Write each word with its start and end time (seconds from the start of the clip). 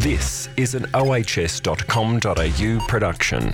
This 0.00 0.48
is 0.56 0.74
an 0.74 0.86
ohs.com.au 0.94 2.86
production. 2.88 3.52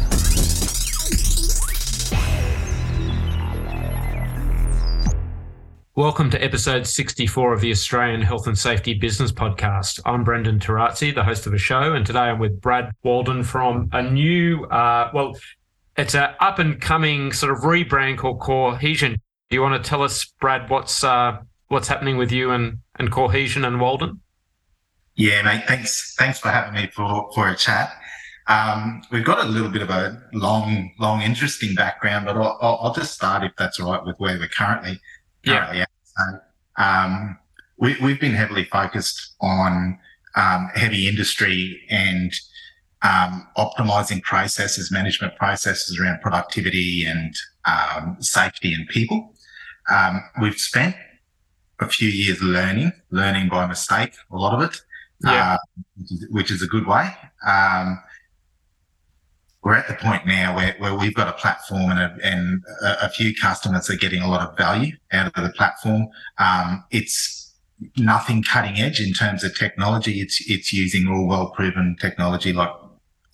Welcome 5.96 6.30
to 6.30 6.40
episode 6.40 6.86
64 6.86 7.52
of 7.52 7.60
the 7.60 7.72
Australian 7.72 8.22
Health 8.22 8.46
and 8.46 8.56
Safety 8.56 8.94
Business 8.94 9.32
Podcast. 9.32 9.98
I'm 10.06 10.22
Brendan 10.22 10.60
Torazzi, 10.60 11.12
the 11.12 11.24
host 11.24 11.46
of 11.46 11.52
the 11.52 11.58
show, 11.58 11.94
and 11.94 12.06
today 12.06 12.20
I'm 12.20 12.38
with 12.38 12.60
Brad 12.60 12.92
Waldon 13.04 13.44
from 13.44 13.88
a 13.90 14.00
new, 14.00 14.66
uh, 14.66 15.10
well, 15.12 15.36
it's 15.96 16.14
an 16.14 16.32
up 16.38 16.60
and 16.60 16.80
coming 16.80 17.32
sort 17.32 17.50
of 17.50 17.64
rebrand 17.64 18.18
called 18.18 18.38
Corehesion. 18.38 19.14
Do 19.50 19.56
you 19.56 19.62
want 19.62 19.82
to 19.82 19.90
tell 19.90 20.04
us, 20.04 20.24
Brad, 20.40 20.70
what's 20.70 21.02
uh, 21.02 21.38
what's 21.66 21.88
happening 21.88 22.16
with 22.18 22.30
you 22.30 22.52
and, 22.52 22.78
and 23.00 23.10
Corehesion 23.10 23.64
and 23.64 23.80
Waldon? 23.80 24.20
Yeah, 25.16 25.42
mate. 25.42 25.64
Thanks. 25.66 26.14
Thanks 26.18 26.38
for 26.38 26.48
having 26.48 26.74
me 26.74 26.90
for 26.94 27.30
for 27.34 27.48
a 27.48 27.56
chat. 27.56 27.90
Um, 28.48 29.02
we've 29.10 29.24
got 29.24 29.44
a 29.44 29.48
little 29.48 29.70
bit 29.70 29.82
of 29.82 29.90
a 29.90 30.22
long, 30.32 30.92
long, 31.00 31.22
interesting 31.22 31.74
background, 31.74 32.26
but 32.26 32.36
I'll, 32.36 32.56
I'll, 32.60 32.78
I'll 32.82 32.94
just 32.94 33.14
start 33.14 33.42
if 33.42 33.52
that's 33.58 33.80
all 33.80 33.90
right 33.92 34.04
with 34.04 34.16
where 34.18 34.38
we're 34.38 34.48
currently 34.48 35.00
currently 35.44 35.78
Yeah. 35.78 35.82
at. 35.82 35.88
So, 36.04 36.82
um, 36.82 37.38
we, 37.78 37.96
we've 38.00 38.20
been 38.20 38.34
heavily 38.34 38.64
focused 38.64 39.34
on 39.40 39.98
um, 40.36 40.70
heavy 40.74 41.08
industry 41.08 41.82
and 41.90 42.32
um, 43.02 43.46
optimizing 43.56 44.22
processes, 44.22 44.92
management 44.92 45.36
processes 45.36 45.98
around 45.98 46.20
productivity 46.20 47.04
and 47.04 47.34
um, 47.64 48.16
safety 48.20 48.72
and 48.74 48.86
people. 48.88 49.34
Um, 49.90 50.22
we've 50.40 50.58
spent 50.58 50.94
a 51.80 51.88
few 51.88 52.08
years 52.08 52.40
learning, 52.42 52.92
learning 53.10 53.48
by 53.48 53.66
mistake, 53.66 54.14
a 54.30 54.36
lot 54.36 54.54
of 54.54 54.70
it, 54.70 54.80
Yeah. 55.22 55.54
uh, 55.54 55.56
which, 55.96 56.12
is, 56.12 56.26
which 56.30 56.50
is 56.50 56.62
a 56.62 56.66
good 56.66 56.86
way. 56.86 57.10
Um, 57.46 58.02
we're 59.66 59.74
at 59.74 59.88
the 59.88 59.94
point 59.94 60.26
now 60.26 60.54
where, 60.54 60.76
where 60.78 60.94
we've 60.94 61.14
got 61.14 61.26
a 61.26 61.32
platform 61.32 61.90
and, 61.90 61.98
a, 61.98 62.16
and 62.22 62.62
a, 62.82 63.10
few 63.10 63.34
customers 63.34 63.90
are 63.90 63.96
getting 63.96 64.22
a 64.22 64.28
lot 64.28 64.48
of 64.48 64.56
value 64.56 64.96
out 65.12 65.36
of 65.36 65.42
the 65.42 65.50
platform. 65.50 66.06
Um, 66.38 66.84
it's 66.92 67.52
nothing 67.96 68.44
cutting 68.44 68.78
edge 68.78 69.00
in 69.00 69.12
terms 69.12 69.42
of 69.42 69.58
technology. 69.58 70.20
It's, 70.20 70.48
it's 70.48 70.72
using 70.72 71.08
all 71.08 71.26
well 71.26 71.50
proven 71.50 71.96
technology 72.00 72.52
like 72.52 72.70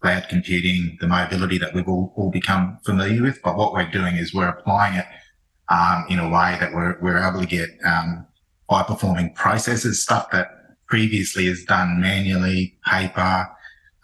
cloud 0.00 0.27
computing, 0.30 0.96
the 1.00 1.06
mobility 1.06 1.58
that 1.58 1.74
we've 1.74 1.86
all, 1.86 2.14
all 2.17 2.30
become 2.30 2.78
familiar 2.83 3.22
with. 3.22 3.39
But 3.42 3.58
what 3.58 3.74
we're 3.74 3.91
doing 3.91 4.17
is 4.17 4.33
we're 4.33 4.48
applying 4.48 4.94
it, 4.94 5.06
um, 5.69 6.06
in 6.08 6.19
a 6.19 6.30
way 6.30 6.56
that 6.58 6.72
we're, 6.72 6.98
we're 7.02 7.19
able 7.19 7.41
to 7.41 7.46
get, 7.46 7.69
um, 7.84 8.27
high 8.70 8.84
performing 8.84 9.34
processes, 9.34 10.02
stuff 10.02 10.30
that 10.30 10.61
previously 10.92 11.46
is 11.46 11.64
done 11.64 12.00
manually, 12.00 12.76
paper. 12.86 13.48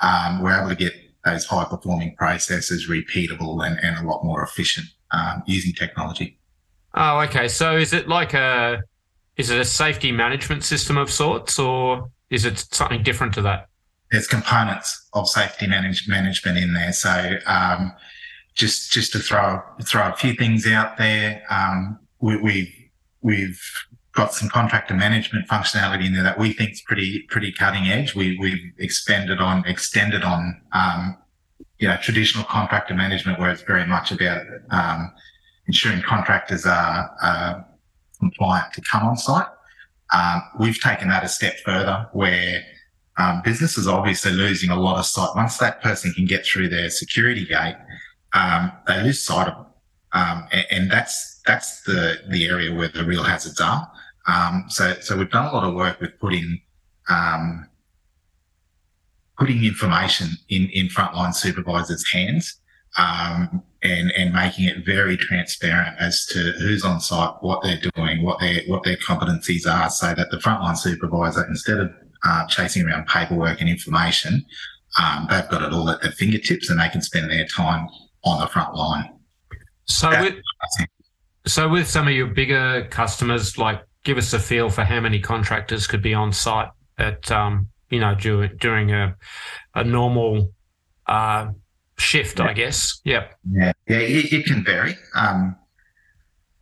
Um, 0.00 0.42
we're 0.42 0.58
able 0.58 0.70
to 0.70 0.75
get 0.75 0.95
those 1.25 1.45
high 1.45 1.64
performing 1.64 2.14
processes 2.17 2.89
repeatable 2.89 3.67
and, 3.67 3.78
and 3.83 3.98
a 3.98 4.08
lot 4.08 4.25
more 4.25 4.42
efficient, 4.42 4.86
um, 5.11 5.42
using 5.47 5.75
technology. 5.75 6.39
Oh, 6.95 7.20
okay. 7.20 7.48
So 7.48 7.77
is 7.77 7.92
it 7.92 8.08
like 8.08 8.33
a 8.33 8.80
is 9.36 9.50
it 9.50 9.58
a 9.61 9.64
safety 9.64 10.12
management 10.12 10.64
system 10.64 10.97
of 10.97 11.11
sorts, 11.11 11.58
or 11.58 12.11
is 12.30 12.45
it 12.45 12.67
something 12.72 13.02
different 13.02 13.34
to 13.34 13.42
that? 13.42 13.69
there's 14.11 14.27
components 14.27 15.08
of 15.12 15.28
safety 15.28 15.67
manage, 15.67 16.08
management 16.08 16.58
in 16.58 16.73
there. 16.73 16.92
So, 16.92 17.39
um, 17.47 17.92
just, 18.55 18.91
just 18.91 19.12
to 19.12 19.19
throw, 19.19 19.62
throw 19.83 20.08
a 20.08 20.17
few 20.17 20.34
things 20.34 20.67
out 20.67 20.97
there, 20.97 21.42
um, 21.50 21.98
we, 22.20 22.36
we've, 22.41 22.75
we've 23.20 23.61
got 24.19 24.34
some 24.34 24.48
contractor 24.48 24.94
management 24.94 25.47
functionality 25.47 26.05
in 26.05 26.12
there 26.12 26.24
that 26.24 26.36
we 26.36 26.52
think 26.52 26.72
is 26.72 26.83
pretty, 26.83 27.22
pretty 27.28 27.52
cutting 27.52 27.86
edge. 27.86 28.16
We, 28.16 28.36
we've 28.41 28.72
expanded 28.78 29.38
on, 29.38 29.64
extended 29.64 30.24
on, 30.24 30.61
um, 30.72 31.16
you 31.78 31.86
know, 31.86 31.97
traditional 32.02 32.42
contractor 32.42 32.94
management 32.94 33.39
where 33.39 33.50
it's 33.50 33.62
very 33.62 33.86
much 33.86 34.11
about, 34.11 34.44
um, 34.70 35.12
ensuring 35.69 36.02
contractors 36.02 36.67
are, 36.67 37.64
compliant 38.18 38.73
to 38.73 38.80
come 38.80 39.05
on 39.05 39.17
site. 39.17 39.46
Um, 40.12 40.42
we've 40.58 40.80
taken 40.80 41.08
that 41.11 41.23
a 41.23 41.28
step 41.28 41.55
further 41.64 42.08
where, 42.12 42.64
um, 43.18 43.40
businesses 43.45 43.86
obviously 43.86 44.33
losing 44.33 44.70
a 44.70 44.80
lot 44.80 44.98
of 44.98 45.07
sight. 45.07 45.30
Once 45.36 45.58
that 45.58 45.80
person 45.80 46.12
can 46.12 46.24
get 46.24 46.45
through 46.45 46.68
their 46.70 46.90
security 46.90 47.45
gate, 47.45 47.77
um, 48.33 48.73
they 48.89 49.01
lose 49.01 49.24
sight 49.24 49.46
of 49.46 49.55
them. 49.55 49.67
Um, 50.12 50.48
and, 50.51 50.67
and 50.73 50.90
that's, 50.90 51.40
that's 51.46 51.83
the, 51.83 52.17
the 52.28 52.48
area 52.48 52.74
where 52.74 52.89
the 52.89 53.05
real 53.05 53.23
hazards 53.23 53.61
are. 53.61 53.89
Um, 54.28 54.66
so, 54.68 54.94
so 55.00 55.16
we've 55.16 55.30
done 55.30 55.46
a 55.46 55.52
lot 55.52 55.64
of 55.64 55.74
work 55.74 56.00
with 56.00 56.18
putting, 56.20 56.61
um, 57.08 57.66
putting 59.39 59.64
information 59.64 60.28
in, 60.48 60.68
in 60.70 60.89
frontline 60.89 61.34
supervisors' 61.34 62.08
hands, 62.12 62.61
um, 62.98 63.62
and, 63.83 64.11
and 64.12 64.33
making 64.33 64.66
it 64.66 64.84
very 64.84 65.16
transparent 65.16 65.96
as 66.00 66.27
to 66.27 66.52
who's 66.58 66.84
on 66.84 67.00
site, 67.00 67.34
what 67.40 67.62
they're 67.62 67.80
doing, 67.94 68.22
what 68.22 68.40
their, 68.40 68.62
what 68.66 68.83
their 68.83 68.96
competencies 68.96 69.66
are 69.66 69.89
so 69.89 70.14
that 70.14 70.30
the 70.30 70.36
frontline 70.39 70.77
supervisor, 70.77 71.46
instead 71.46 71.78
of 71.78 71.90
uh, 72.24 72.46
chasing 72.46 72.84
around 72.84 73.06
paperwork 73.06 73.60
and 73.60 73.70
information, 73.70 74.45
um, 75.00 75.27
they've 75.30 75.48
got 75.48 75.62
it 75.62 75.72
all 75.72 75.89
at 75.90 76.02
their 76.02 76.10
fingertips 76.10 76.70
and 76.70 76.80
they 76.80 76.89
can 76.89 77.00
spend 77.00 77.30
their 77.30 77.46
time 77.46 77.86
on 78.24 78.40
the 78.40 78.46
front 78.48 78.74
line. 78.74 79.10
So 79.84 80.10
with 80.20 80.34
so 81.46 81.68
with 81.68 81.89
some 81.89 82.08
of 82.08 82.14
your 82.14 82.27
bigger 82.27 82.86
customers, 82.90 83.56
like 83.56 83.80
give 84.08 84.17
us 84.17 84.33
a 84.33 84.39
feel 84.39 84.70
for 84.70 84.85
how 84.85 84.98
many 85.01 85.20
contractors 85.20 85.86
could 85.86 86.01
be 86.01 86.14
on 86.14 86.33
site 86.33 86.70
at 86.96 87.30
um, 87.30 87.69
you 87.91 88.01
know 88.01 88.14
during 88.14 88.57
during 88.57 88.91
a 88.91 89.14
a 89.74 89.85
normal 89.85 90.51
uh, 91.07 91.51
shift, 91.98 92.41
I 92.41 92.55
guess. 92.55 93.02
Yep. 93.05 93.39
Yeah, 93.52 93.73
yeah, 93.86 93.98
it, 93.98 94.33
it 94.33 94.46
can 94.46 94.64
vary. 94.64 94.96
Um, 95.14 95.57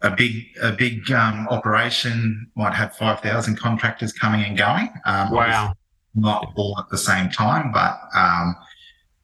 a 0.02 0.10
big, 0.10 0.44
a 0.60 0.72
big 0.72 1.08
um, 1.12 1.46
operation 1.48 2.50
might 2.56 2.74
have 2.74 2.96
five 2.96 3.20
thousand 3.20 3.60
contractors 3.60 4.12
coming 4.12 4.42
and 4.42 4.58
going. 4.58 4.88
Um, 5.04 5.30
Wow. 5.30 5.74
not 6.16 6.52
all 6.56 6.74
at 6.80 6.88
the 6.90 6.98
same 6.98 7.30
time, 7.30 7.70
but 7.70 7.96
um, 8.12 8.56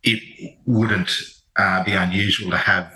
it 0.05 0.59
wouldn't 0.65 1.11
uh, 1.57 1.83
be 1.83 1.93
unusual 1.93 2.53
to 2.53 2.57
have 2.57 2.93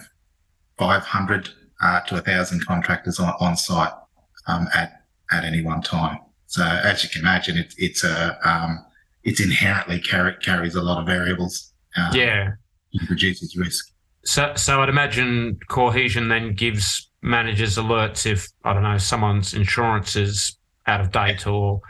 500 0.78 1.48
uh, 1.82 2.00
to 2.03 2.14
1,000 2.14 2.64
contractors 2.66 3.19
on, 3.19 3.34
on 3.41 3.56
site 3.56 3.93
um, 4.47 4.69
at 4.75 4.95
at 5.32 5.44
any 5.44 5.62
one 5.62 5.82
time. 5.82 6.19
So 6.47 6.62
as 6.64 7.03
you 7.03 7.10
can 7.10 7.22
imagine, 7.22 7.56
it's 7.56 7.75
it's 7.78 8.04
a 8.04 8.38
um, 8.48 8.84
it's 9.25 9.41
inherently 9.41 10.00
carry, 10.00 10.34
carries 10.37 10.75
a 10.76 10.82
lot 10.82 11.00
of 11.00 11.06
variables. 11.06 11.72
Uh, 11.97 12.10
Yeah. 12.14 12.53
and 12.92 13.09
produces 13.09 13.56
risk. 13.56 13.91
So 14.25 14.53
so 14.56 14.82
I'd 14.82 14.88
imagine 14.88 15.59
Corehesion 15.69 16.28
then 16.28 16.54
gives 16.54 17.10
managers 17.22 17.76
alerts 17.76 18.26
if 18.26 18.48
I 18.64 18.72
don't 18.72 18.82
know 18.82 18.98
someone's 18.98 19.54
insurance 19.54 20.14
is 20.16 20.56
out 20.87 21.00
of 21.00 21.10
date 21.10 21.47
or 21.47 21.81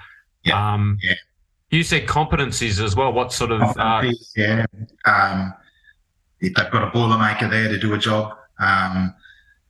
Yeah. 0.44 0.72
um 0.74 0.98
Yeah. 1.02 1.14
you 1.70 1.82
said 1.82 2.06
competencies 2.06 2.82
as 2.82 2.96
well. 2.96 3.12
What 3.12 3.32
sort 3.32 3.52
of 3.52 3.62
uh, 3.76 4.10
yeah. 4.36 4.64
Um, 5.04 5.52
if 6.40 6.54
they've 6.54 6.70
got 6.70 6.84
a 6.84 6.90
boilermaker 6.90 7.50
there 7.50 7.68
to 7.68 7.78
do 7.78 7.94
a 7.94 7.98
job, 7.98 8.34
um, 8.58 9.14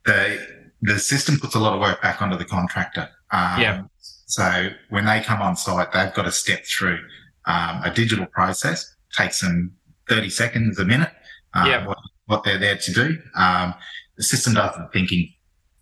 the 0.04 0.38
the 0.83 0.98
system 0.98 1.38
puts 1.38 1.54
a 1.54 1.59
lot 1.59 1.72
of 1.75 1.81
work 1.81 2.03
back 2.03 2.21
onto 2.22 2.37
the 2.37 2.44
contractor. 2.44 3.09
Um, 3.31 3.60
Yeah. 3.60 3.82
So 4.28 4.70
when 4.91 5.04
they 5.04 5.20
come 5.20 5.41
on 5.41 5.56
site, 5.56 5.92
they've 5.92 6.12
got 6.12 6.22
to 6.25 6.32
step 6.32 6.64
through 6.66 6.98
um, 7.47 7.81
a 7.84 7.92
digital 7.94 8.26
process. 8.26 8.94
Takes 9.16 9.41
them 9.41 9.72
thirty 10.09 10.31
seconds, 10.31 10.78
a 10.78 10.84
minute. 10.84 11.10
Uh, 11.54 11.65
Yeah. 11.69 11.86
What, 11.86 11.98
what 12.26 12.44
they're 12.44 12.59
there 12.59 12.76
to 12.76 12.92
do. 12.92 13.19
Um, 13.36 13.75
the 14.16 14.22
system 14.25 14.54
does 14.54 14.75
the 14.76 14.88
thinking 14.92 15.32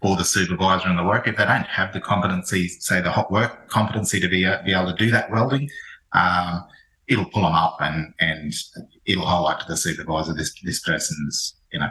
for 0.03 0.17
the 0.17 0.25
supervisor 0.25 0.89
and 0.89 0.99
the 0.99 1.05
worker. 1.05 1.31
If 1.31 1.39
they 1.39 1.45
don't 1.47 1.65
have 1.67 1.93
the 1.95 2.01
competency, 2.01 2.69
say 2.69 3.01
the 3.01 3.11
hot 3.11 3.31
work 3.33 3.69
competency 3.69 4.21
to 4.21 4.29
be, 4.29 4.45
uh, 4.45 4.61
be 4.63 4.73
able 4.73 4.91
to 4.93 4.97
do 4.97 5.11
that 5.11 5.31
welding, 5.31 5.71
um, 6.13 6.65
it'll 7.09 7.25
pull 7.25 7.43
them 7.43 7.55
up 7.55 7.79
and, 7.81 8.13
and 8.21 8.53
it'll 9.07 9.25
highlight 9.25 9.61
to 9.61 9.67
the 9.69 9.77
supervisor 9.77 10.35
this, 10.35 10.53
this 10.65 10.81
person's, 10.81 11.55
you 11.73 11.79
know, 11.79 11.89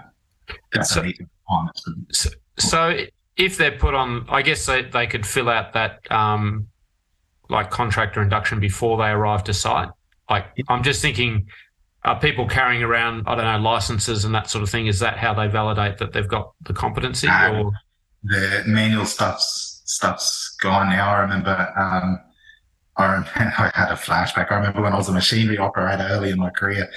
So- 0.83 1.01
requirements. 1.01 2.27
So 2.59 3.05
if 3.37 3.57
they're 3.57 3.77
put 3.77 3.93
on, 3.93 4.25
I 4.29 4.41
guess 4.41 4.65
they, 4.65 4.83
they 4.83 5.07
could 5.07 5.25
fill 5.25 5.49
out 5.49 5.73
that 5.73 5.99
um, 6.11 6.67
like 7.49 7.71
contractor 7.71 8.21
induction 8.21 8.59
before 8.59 8.97
they 8.97 9.09
arrive 9.09 9.43
to 9.45 9.53
site. 9.53 9.89
Like 10.29 10.45
I'm 10.69 10.83
just 10.83 11.01
thinking, 11.01 11.47
are 12.05 12.19
people 12.19 12.47
carrying 12.47 12.83
around 12.83 13.23
I 13.27 13.35
don't 13.35 13.45
know 13.45 13.57
licenses 13.59 14.25
and 14.25 14.35
that 14.35 14.49
sort 14.49 14.63
of 14.63 14.69
thing? 14.69 14.87
Is 14.87 14.99
that 14.99 15.17
how 15.17 15.33
they 15.33 15.47
validate 15.47 15.97
that 15.97 16.13
they've 16.13 16.27
got 16.27 16.53
the 16.61 16.73
competency? 16.73 17.27
Um, 17.27 17.55
or 17.55 17.71
the 18.23 18.63
manual 18.65 19.05
stuff's 19.05 19.81
stuff's 19.85 20.55
gone 20.61 20.89
now. 20.89 21.09
I 21.09 21.19
remember, 21.21 21.73
um, 21.77 22.19
I 22.97 23.05
remember 23.05 23.31
I 23.35 23.71
had 23.73 23.91
a 23.91 23.95
flashback. 23.95 24.51
I 24.51 24.55
remember 24.55 24.81
when 24.81 24.93
I 24.93 24.97
was 24.97 25.09
a 25.09 25.13
machinery 25.13 25.57
operator 25.57 26.07
early 26.09 26.31
in 26.31 26.39
my 26.39 26.49
career, 26.49 26.89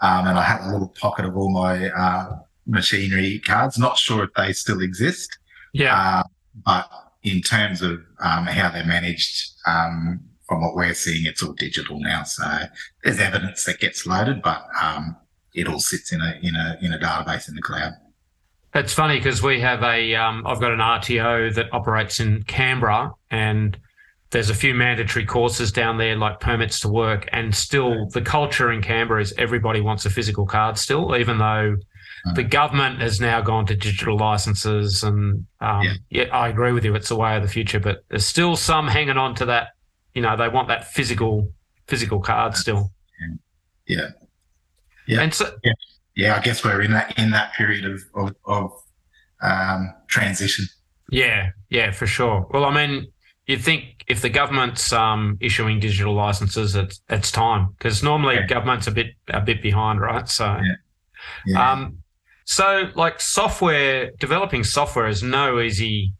um, 0.00 0.26
and 0.26 0.38
I 0.38 0.42
had 0.42 0.62
a 0.62 0.72
little 0.72 0.88
pocket 0.88 1.24
of 1.24 1.36
all 1.36 1.50
my 1.50 1.88
uh, 1.90 2.38
machinery 2.66 3.40
cards. 3.40 3.78
Not 3.78 3.98
sure 3.98 4.24
if 4.24 4.30
they 4.36 4.52
still 4.52 4.80
exist, 4.80 5.38
yeah, 5.80 6.20
uh, 6.20 6.22
but 6.64 6.88
in 7.22 7.42
terms 7.42 7.82
of 7.82 8.00
um, 8.20 8.46
how 8.46 8.70
they're 8.70 8.86
managed 8.86 9.52
um, 9.66 10.20
from 10.48 10.62
what 10.62 10.74
we're 10.74 10.94
seeing, 10.94 11.26
it's 11.26 11.42
all 11.42 11.52
digital 11.52 11.98
now. 12.00 12.22
So 12.22 12.44
there's 13.02 13.18
evidence 13.18 13.64
that 13.64 13.80
gets 13.80 14.06
loaded, 14.06 14.42
but 14.42 14.64
um, 14.80 15.16
it 15.54 15.68
all 15.68 15.80
sits 15.80 16.12
in 16.12 16.20
a 16.20 16.38
in 16.42 16.54
a 16.54 16.78
in 16.80 16.92
a 16.92 16.98
database 16.98 17.48
in 17.48 17.54
the 17.54 17.62
cloud. 17.62 17.92
It's 18.74 18.92
funny 18.92 19.16
because 19.16 19.42
we 19.42 19.60
have 19.60 19.82
a 19.82 20.14
um, 20.14 20.46
I've 20.46 20.60
got 20.60 20.72
an 20.72 20.80
RTO 20.80 21.54
that 21.54 21.66
operates 21.72 22.20
in 22.20 22.42
Canberra, 22.44 23.12
and 23.30 23.76
there's 24.30 24.50
a 24.50 24.54
few 24.54 24.74
mandatory 24.74 25.24
courses 25.24 25.70
down 25.70 25.98
there 25.98 26.16
like 26.16 26.40
permits 26.40 26.80
to 26.80 26.88
work, 26.88 27.28
and 27.32 27.54
still 27.54 28.08
the 28.08 28.22
culture 28.22 28.72
in 28.72 28.82
Canberra 28.82 29.20
is 29.22 29.34
everybody 29.38 29.80
wants 29.80 30.04
a 30.04 30.10
physical 30.10 30.46
card 30.46 30.78
still, 30.78 31.16
even 31.16 31.38
though 31.38 31.76
the 32.34 32.42
government 32.42 33.00
has 33.00 33.20
now 33.20 33.40
gone 33.40 33.66
to 33.66 33.76
digital 33.76 34.16
licenses, 34.16 35.04
and 35.04 35.46
um, 35.60 35.82
yeah. 35.82 35.94
yeah. 36.10 36.24
I 36.24 36.48
agree 36.48 36.72
with 36.72 36.84
you. 36.84 36.94
It's 36.96 37.08
the 37.08 37.16
way 37.16 37.36
of 37.36 37.42
the 37.42 37.48
future, 37.48 37.78
but 37.78 38.04
there's 38.08 38.26
still 38.26 38.56
some 38.56 38.88
hanging 38.88 39.16
on 39.16 39.34
to 39.36 39.44
that. 39.46 39.68
You 40.14 40.22
know, 40.22 40.36
they 40.36 40.48
want 40.48 40.68
that 40.68 40.90
physical 40.90 41.52
physical 41.86 42.20
card 42.20 42.56
still. 42.56 42.90
Yeah, 43.86 44.08
yeah, 45.06 45.20
and 45.20 45.32
so 45.32 45.54
yeah, 45.62 45.72
yeah. 46.16 46.36
I 46.36 46.40
guess 46.40 46.64
we're 46.64 46.82
in 46.82 46.90
that 46.92 47.16
in 47.16 47.30
that 47.30 47.52
period 47.54 47.84
of 47.84 48.02
of, 48.14 48.34
of 48.44 48.72
um, 49.40 49.94
transition. 50.08 50.66
Yeah, 51.10 51.50
yeah, 51.70 51.92
for 51.92 52.08
sure. 52.08 52.48
Well, 52.50 52.64
I 52.64 52.74
mean, 52.74 53.06
you'd 53.46 53.62
think 53.62 54.04
if 54.08 54.22
the 54.22 54.28
government's 54.28 54.92
um, 54.92 55.38
issuing 55.40 55.80
digital 55.80 56.14
licenses, 56.14 56.74
it's 56.76 57.00
it's 57.08 57.30
time 57.30 57.74
because 57.78 58.02
normally 58.02 58.36
yeah. 58.36 58.46
government's 58.46 58.86
a 58.86 58.90
bit 58.90 59.14
a 59.28 59.40
bit 59.40 59.62
behind, 59.62 60.00
right? 60.00 60.28
So, 60.28 60.44
yeah. 60.44 60.74
Yeah. 61.46 61.72
Um, 61.72 61.98
so, 62.44 62.90
like 62.94 63.20
software, 63.20 64.12
developing 64.18 64.62
software 64.62 65.08
is 65.08 65.22
no 65.22 65.60
easy, 65.60 66.12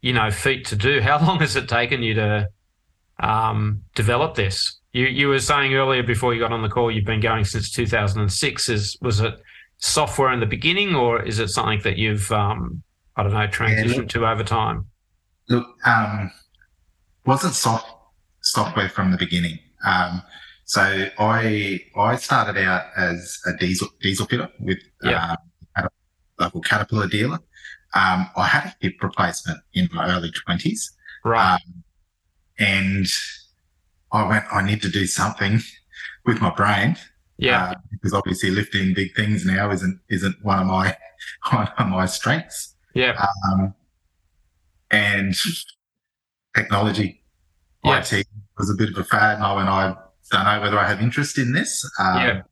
you 0.00 0.12
know, 0.12 0.30
feat 0.30 0.66
to 0.66 0.76
do. 0.76 1.00
How 1.02 1.24
long 1.24 1.40
has 1.40 1.56
it 1.56 1.68
taken 1.68 2.02
you 2.02 2.14
to 2.14 2.48
um, 3.20 3.82
develop 3.94 4.34
this? 4.34 4.80
You 4.92 5.06
you 5.06 5.28
were 5.28 5.40
saying 5.40 5.74
earlier 5.74 6.02
before 6.02 6.34
you 6.34 6.40
got 6.40 6.52
on 6.52 6.62
the 6.62 6.68
call, 6.68 6.90
you've 6.90 7.04
been 7.04 7.20
going 7.20 7.44
since 7.44 7.70
2006. 7.70 8.68
Is 8.68 8.96
was 9.00 9.20
it 9.20 9.34
software 9.78 10.32
in 10.32 10.40
the 10.40 10.46
beginning, 10.46 10.94
or 10.94 11.22
is 11.22 11.38
it 11.38 11.48
something 11.48 11.80
that 11.82 11.96
you've 11.96 12.30
um, 12.32 12.82
I 13.16 13.22
don't 13.22 13.32
know 13.32 13.46
transitioned 13.46 14.08
to 14.10 14.26
over 14.26 14.44
time? 14.44 14.86
Look, 15.48 15.66
um, 15.86 16.30
wasn't 17.24 17.54
soft 17.54 17.86
software 18.40 18.88
from 18.88 19.10
the 19.10 19.16
beginning. 19.16 19.58
Um, 19.84 20.22
so 20.64 21.08
I 21.18 21.80
I 21.96 22.16
started 22.16 22.58
out 22.62 22.86
as 22.96 23.38
a 23.46 23.56
diesel 23.56 23.88
diesel 24.00 24.26
fitter 24.26 24.50
with 24.60 24.78
yeah. 25.02 25.36
um, 25.76 25.88
a 26.38 26.42
local 26.42 26.60
Caterpillar 26.60 27.06
dealer. 27.06 27.38
Um, 27.94 28.28
I 28.36 28.46
had 28.46 28.64
a 28.64 28.74
hip 28.80 29.02
replacement 29.02 29.60
in 29.74 29.88
my 29.92 30.08
early 30.14 30.32
twenties, 30.32 30.92
right? 31.24 31.54
Um, 31.54 31.84
and 32.58 33.06
I 34.12 34.28
went. 34.28 34.44
I 34.52 34.62
need 34.62 34.82
to 34.82 34.88
do 34.88 35.06
something 35.06 35.60
with 36.24 36.40
my 36.40 36.50
brain, 36.50 36.96
yeah, 37.38 37.70
uh, 37.70 37.74
because 37.92 38.12
obviously 38.12 38.50
lifting 38.50 38.92
big 38.92 39.14
things 39.14 39.46
now 39.46 39.70
isn't 39.70 40.00
isn't 40.10 40.36
one 40.42 40.58
of 40.58 40.66
my 40.66 40.96
one 41.52 41.68
of 41.78 41.88
my 41.88 42.06
strengths. 42.06 42.74
Yeah, 42.94 43.24
um, 43.52 43.74
and 44.90 45.34
technology, 46.54 47.22
yeah. 47.84 47.98
IT 48.00 48.26
was 48.58 48.70
a 48.70 48.74
bit 48.74 48.90
of 48.90 48.98
a 48.98 49.04
fad, 49.04 49.36
and 49.36 49.44
I 49.44 49.54
went. 49.54 49.68
I 49.68 49.94
don't 50.32 50.44
know 50.44 50.60
whether 50.60 50.78
I 50.78 50.88
have 50.88 51.00
interest 51.00 51.38
in 51.38 51.52
this. 51.52 51.88
Um, 52.00 52.16
yeah. 52.16 52.42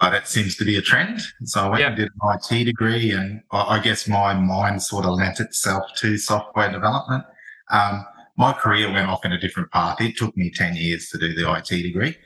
But 0.00 0.14
it 0.14 0.26
seems 0.26 0.56
to 0.56 0.64
be 0.64 0.76
a 0.76 0.82
trend. 0.82 1.20
So 1.44 1.60
I 1.60 1.68
went 1.68 1.80
yeah. 1.80 1.86
and 1.88 1.96
did 1.96 2.08
an 2.20 2.38
IT 2.38 2.64
degree, 2.64 3.12
and 3.12 3.40
I, 3.52 3.76
I, 3.76 3.78
guess 3.78 4.06
my 4.06 4.34
mind 4.34 4.82
sort 4.82 5.04
of 5.04 5.14
lent 5.14 5.40
itself 5.40 5.84
to 5.98 6.18
software 6.18 6.70
development. 6.70 7.24
Um, 7.70 8.04
my 8.36 8.52
career 8.52 8.92
went 8.92 9.08
off 9.08 9.24
in 9.24 9.32
a 9.32 9.38
different 9.38 9.70
path. 9.70 10.00
It 10.00 10.16
took 10.16 10.36
me 10.36 10.50
10 10.50 10.76
years 10.76 11.08
to 11.10 11.18
do 11.18 11.32
the 11.34 11.50
IT 11.52 11.68
degree. 11.68 12.16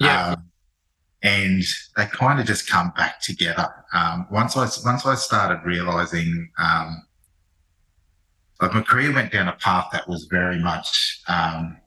Yeah. 0.00 0.30
Um, 0.30 0.44
and 1.22 1.62
they 1.96 2.06
kind 2.06 2.40
of 2.40 2.46
just 2.46 2.68
come 2.68 2.92
back 2.96 3.20
together. 3.20 3.68
Um, 3.92 4.26
once 4.30 4.56
I, 4.56 4.68
once 4.84 5.04
I 5.04 5.14
started 5.14 5.60
realizing, 5.64 6.50
um, 6.58 7.02
like 8.60 8.74
my 8.74 8.82
career 8.82 9.12
went 9.12 9.32
down 9.32 9.48
a 9.48 9.52
path 9.52 9.88
that 9.92 10.08
was 10.08 10.24
very 10.30 10.58
much, 10.58 11.20
um, 11.28 11.78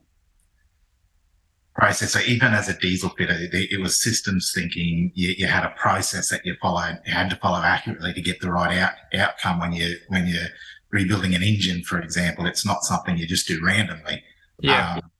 process. 1.74 2.12
So 2.12 2.20
even 2.20 2.52
as 2.52 2.68
a 2.68 2.78
diesel 2.78 3.10
fitter, 3.10 3.36
it, 3.36 3.80
was 3.80 4.00
systems 4.00 4.52
thinking. 4.54 5.10
You, 5.14 5.34
you, 5.36 5.46
had 5.46 5.64
a 5.64 5.70
process 5.70 6.28
that 6.30 6.44
you 6.44 6.54
followed, 6.60 7.00
you 7.06 7.12
had 7.12 7.30
to 7.30 7.36
follow 7.36 7.60
accurately 7.60 8.12
to 8.12 8.20
get 8.20 8.40
the 8.40 8.50
right 8.50 8.76
out, 8.78 8.92
outcome 9.14 9.60
when 9.60 9.72
you 9.72 9.96
when 10.08 10.26
you're 10.26 10.48
rebuilding 10.90 11.34
an 11.34 11.42
engine, 11.42 11.82
for 11.82 12.00
example. 12.00 12.46
It's 12.46 12.66
not 12.66 12.84
something 12.84 13.16
you 13.16 13.26
just 13.26 13.48
do 13.48 13.60
randomly. 13.64 14.22
Yeah. 14.60 14.94
Um, 14.94 15.10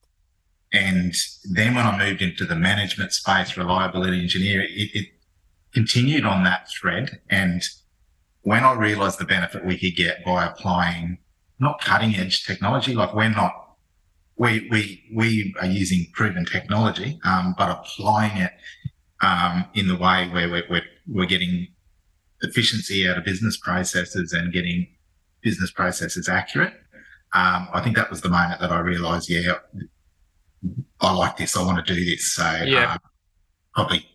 and 0.73 1.15
then 1.51 1.75
when 1.75 1.87
I 1.87 1.99
moved 1.99 2.23
into 2.23 2.47
the 2.47 2.57
management 2.57 3.13
space, 3.13 3.57
reliability 3.57 4.21
engineer, 4.21 4.63
it, 4.63 4.91
it 4.95 5.09
continued 5.75 6.25
on 6.25 6.45
that 6.45 6.69
thread. 6.71 7.21
And 7.29 7.63
when 8.43 8.65
I 8.65 8.73
realized 8.75 9.19
the 9.19 9.25
benefit 9.25 9.65
we 9.65 9.79
could 9.79 9.97
get 9.97 10.25
by 10.25 10.47
applying 10.47 11.19
not 11.63 11.81
cutting 11.81 12.17
edge 12.17 12.45
technology, 12.45 12.93
like 12.93 13.15
we're 13.15 13.31
not 13.31 13.77
we 14.37 14.69
we 14.71 15.05
we 15.15 15.55
are 15.61 15.67
using 15.67 16.07
proven 16.13 16.45
technology, 16.45 17.21
um, 17.25 17.55
but 17.57 17.71
applying 17.71 18.37
it 18.37 18.53
um, 19.21 19.65
in 19.75 19.87
the 19.87 19.97
way 19.97 20.29
where 20.29 20.51
we're, 20.51 20.65
we're, 20.69 20.83
we're 21.07 21.27
getting 21.27 21.69
efficiency 22.43 23.09
out 23.09 23.17
of 23.17 23.25
business 23.25 23.57
processes 23.57 24.33
and 24.33 24.53
getting 24.53 24.89
business 25.43 25.71
processes 25.71 26.29
accurate. 26.29 26.75
Um, 27.35 27.69
I 27.73 27.81
think 27.83 27.97
that 27.97 28.11
was 28.11 28.21
the 28.21 28.29
moment 28.29 28.61
that 28.61 28.73
I 28.73 28.81
realised, 28.81 29.31
yeah, 29.31 29.55
I 31.01 31.15
like 31.15 31.37
this. 31.37 31.57
I 31.57 31.65
want 31.65 31.85
to 31.85 31.95
do 31.95 32.05
this. 32.05 32.33
So 32.33 32.43
yeah. 32.65 32.95
Uh, 32.95 32.99
probably 33.75 34.07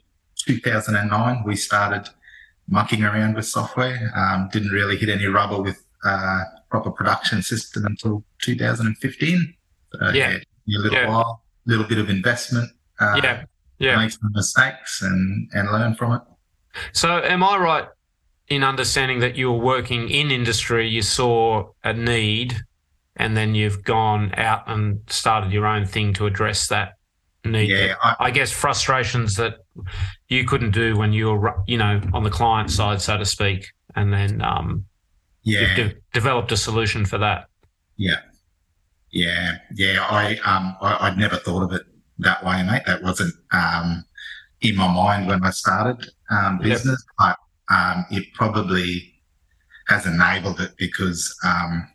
2009, 0.45 1.43
we 1.45 1.55
started 1.55 2.09
mucking 2.67 3.03
around 3.03 3.35
with 3.35 3.45
software. 3.45 4.11
Um, 4.15 4.49
didn't 4.51 4.71
really 4.71 4.97
hit 4.97 5.09
any 5.09 5.25
rubber 5.25 5.61
with 5.61 5.83
uh, 6.05 6.43
proper 6.69 6.91
production 6.91 7.41
system 7.41 7.85
until 7.85 8.23
2015. 8.41 9.53
Uh, 9.99 10.11
yeah. 10.13 10.31
A 10.31 10.41
little 10.67 10.97
yeah. 10.97 11.09
while, 11.09 11.43
little 11.65 11.85
bit 11.85 11.97
of 11.97 12.09
investment. 12.09 12.69
Uh, 12.99 13.19
yeah. 13.23 13.43
Yeah. 13.79 13.97
Make 13.97 14.11
some 14.11 14.31
mistakes 14.33 15.01
and, 15.01 15.49
and 15.53 15.71
learn 15.71 15.95
from 15.95 16.13
it. 16.13 16.21
So, 16.93 17.19
am 17.19 17.43
I 17.43 17.57
right 17.57 17.87
in 18.47 18.63
understanding 18.63 19.19
that 19.19 19.35
you 19.35 19.51
were 19.51 19.59
working 19.59 20.09
in 20.09 20.31
industry, 20.31 20.87
you 20.87 21.01
saw 21.01 21.69
a 21.83 21.93
need, 21.93 22.55
and 23.15 23.35
then 23.35 23.55
you've 23.55 23.83
gone 23.83 24.33
out 24.35 24.63
and 24.67 25.01
started 25.07 25.51
your 25.51 25.65
own 25.65 25.85
thing 25.85 26.13
to 26.13 26.25
address 26.25 26.67
that 26.67 26.93
need? 27.45 27.69
Yeah. 27.69 27.95
I, 28.01 28.15
I 28.19 28.31
guess 28.31 28.51
frustrations 28.51 29.35
that 29.35 29.59
you 30.29 30.45
couldn't 30.45 30.71
do 30.71 30.97
when 30.97 31.13
you 31.13 31.31
were, 31.31 31.55
you 31.67 31.77
know, 31.77 32.01
on 32.13 32.23
the 32.23 32.29
client 32.29 32.71
side, 32.71 33.01
so 33.01 33.17
to 33.17 33.25
speak, 33.25 33.67
and 33.95 34.11
then 34.13 34.41
um, 34.41 34.85
yeah, 35.47 35.77
you've 35.77 35.91
de- 35.91 35.95
developed 36.13 36.51
a 36.51 36.57
solution 36.57 37.05
for 37.05 37.17
that. 37.17 37.47
Yeah. 37.97 38.19
Yeah, 39.11 39.57
yeah. 39.73 40.05
I 40.09 40.37
um 40.45 40.75
I, 40.81 41.09
would 41.09 41.17
never 41.17 41.37
thought 41.37 41.63
of 41.63 41.73
it 41.73 41.83
that 42.19 42.43
way, 42.45 42.63
mate. 42.63 42.83
That 42.85 43.01
wasn't 43.01 43.33
um 43.51 44.05
in 44.61 44.75
my 44.75 44.87
mind 44.87 45.27
when 45.27 45.43
I 45.43 45.51
started 45.51 46.09
um, 46.29 46.59
business, 46.59 47.03
yep. 47.19 47.37
but 47.69 47.75
um, 47.75 48.05
it 48.09 48.33
probably 48.33 49.13
has 49.87 50.05
enabled 50.05 50.59
it 50.59 50.71
because 50.77 51.35
um, 51.45 51.87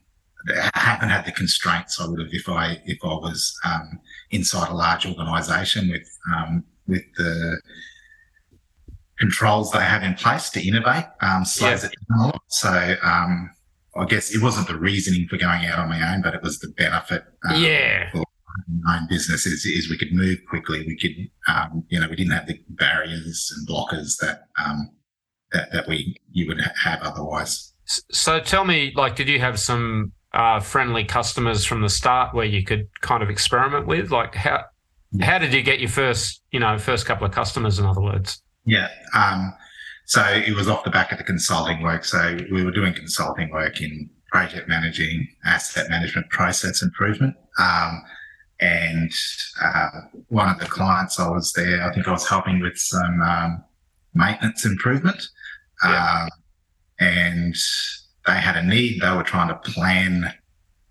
I 0.74 0.78
haven't 0.78 1.10
had 1.10 1.24
the 1.24 1.32
constraints 1.32 2.00
I 2.00 2.06
would 2.06 2.20
have 2.20 2.32
if 2.32 2.48
I 2.48 2.80
if 2.86 2.98
I 3.04 3.14
was 3.14 3.58
um, 3.64 4.00
inside 4.30 4.70
a 4.70 4.74
large 4.74 5.06
organisation 5.06 5.90
with 5.90 6.08
um, 6.34 6.64
with 6.86 7.02
the 7.16 7.60
controls 9.22 9.70
they 9.70 9.78
have 9.78 10.02
in 10.02 10.14
place 10.14 10.50
to 10.50 10.60
innovate. 10.60 11.06
Um, 11.20 11.44
slows 11.44 11.84
yep. 11.84 11.92
it 11.92 11.98
down. 12.10 12.32
So 12.48 12.96
um, 13.02 13.50
I 13.94 14.04
guess 14.04 14.34
it 14.34 14.42
wasn't 14.42 14.66
the 14.66 14.76
reasoning 14.76 15.28
for 15.28 15.36
going 15.36 15.64
out 15.66 15.78
on 15.78 15.88
my 15.88 16.12
own, 16.12 16.22
but 16.22 16.34
it 16.34 16.42
was 16.42 16.58
the 16.58 16.68
benefit. 16.76 17.22
Um, 17.48 17.62
yeah. 17.62 18.10
For 18.10 18.24
my 18.82 18.98
own 18.98 19.06
business 19.08 19.46
is, 19.46 19.64
is 19.64 19.88
we 19.88 19.96
could 19.96 20.12
move 20.12 20.38
quickly. 20.48 20.84
We 20.86 20.96
could, 20.98 21.16
um, 21.46 21.84
you 21.88 22.00
know, 22.00 22.08
we 22.08 22.16
didn't 22.16 22.32
have 22.32 22.48
the 22.48 22.60
barriers 22.70 23.38
and 23.54 23.68
blockers 23.68 24.18
that, 24.20 24.48
um, 24.62 24.90
that, 25.52 25.72
that 25.72 25.86
we, 25.86 26.16
you 26.32 26.48
would 26.48 26.60
have 26.60 27.00
otherwise. 27.02 27.72
So 28.10 28.40
tell 28.40 28.64
me, 28.64 28.92
like, 28.96 29.14
did 29.14 29.28
you 29.28 29.38
have 29.38 29.60
some, 29.60 30.12
uh, 30.32 30.58
friendly 30.60 31.04
customers 31.04 31.64
from 31.64 31.82
the 31.82 31.88
start 31.88 32.34
where 32.34 32.46
you 32.46 32.64
could 32.64 32.88
kind 33.02 33.22
of 33.22 33.30
experiment 33.30 33.86
with? 33.86 34.10
Like, 34.10 34.34
how, 34.34 34.64
how 35.20 35.38
did 35.38 35.52
you 35.52 35.62
get 35.62 35.78
your 35.78 35.90
first, 35.90 36.42
you 36.50 36.58
know, 36.58 36.76
first 36.78 37.06
couple 37.06 37.26
of 37.26 37.32
customers, 37.32 37.78
in 37.78 37.86
other 37.86 38.00
words? 38.00 38.42
Yeah. 38.64 38.88
Um, 39.14 39.54
so 40.04 40.22
it 40.22 40.54
was 40.54 40.68
off 40.68 40.84
the 40.84 40.90
back 40.90 41.12
of 41.12 41.18
the 41.18 41.24
consulting 41.24 41.82
work. 41.82 42.04
So 42.04 42.38
we 42.50 42.64
were 42.64 42.70
doing 42.70 42.92
consulting 42.92 43.50
work 43.50 43.80
in 43.80 44.10
project 44.30 44.68
managing, 44.68 45.28
asset 45.44 45.88
management, 45.88 46.28
process 46.30 46.82
improvement. 46.82 47.36
Um, 47.58 48.02
and 48.60 49.12
uh, 49.62 49.88
one 50.28 50.48
of 50.48 50.58
the 50.58 50.66
clients 50.66 51.18
I 51.18 51.28
was 51.28 51.52
there, 51.52 51.82
I 51.82 51.92
think 51.92 52.06
I 52.06 52.12
was 52.12 52.28
helping 52.28 52.60
with 52.60 52.78
some 52.78 53.20
um, 53.22 53.64
maintenance 54.14 54.64
improvement. 54.64 55.22
Yeah. 55.84 56.22
Um, 56.22 56.28
and 57.00 57.54
they 58.26 58.34
had 58.34 58.56
a 58.56 58.62
need. 58.62 59.00
They 59.00 59.10
were 59.10 59.24
trying 59.24 59.48
to 59.48 59.56
plan 59.70 60.32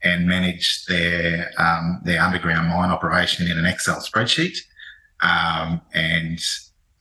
and 0.03 0.27
manage 0.27 0.85
their 0.85 1.51
um, 1.57 2.01
their 2.03 2.21
underground 2.21 2.67
mine 2.67 2.89
operation 2.89 3.49
in 3.49 3.57
an 3.57 3.65
Excel 3.65 4.01
spreadsheet. 4.01 4.57
Um, 5.21 5.81
and 5.93 6.39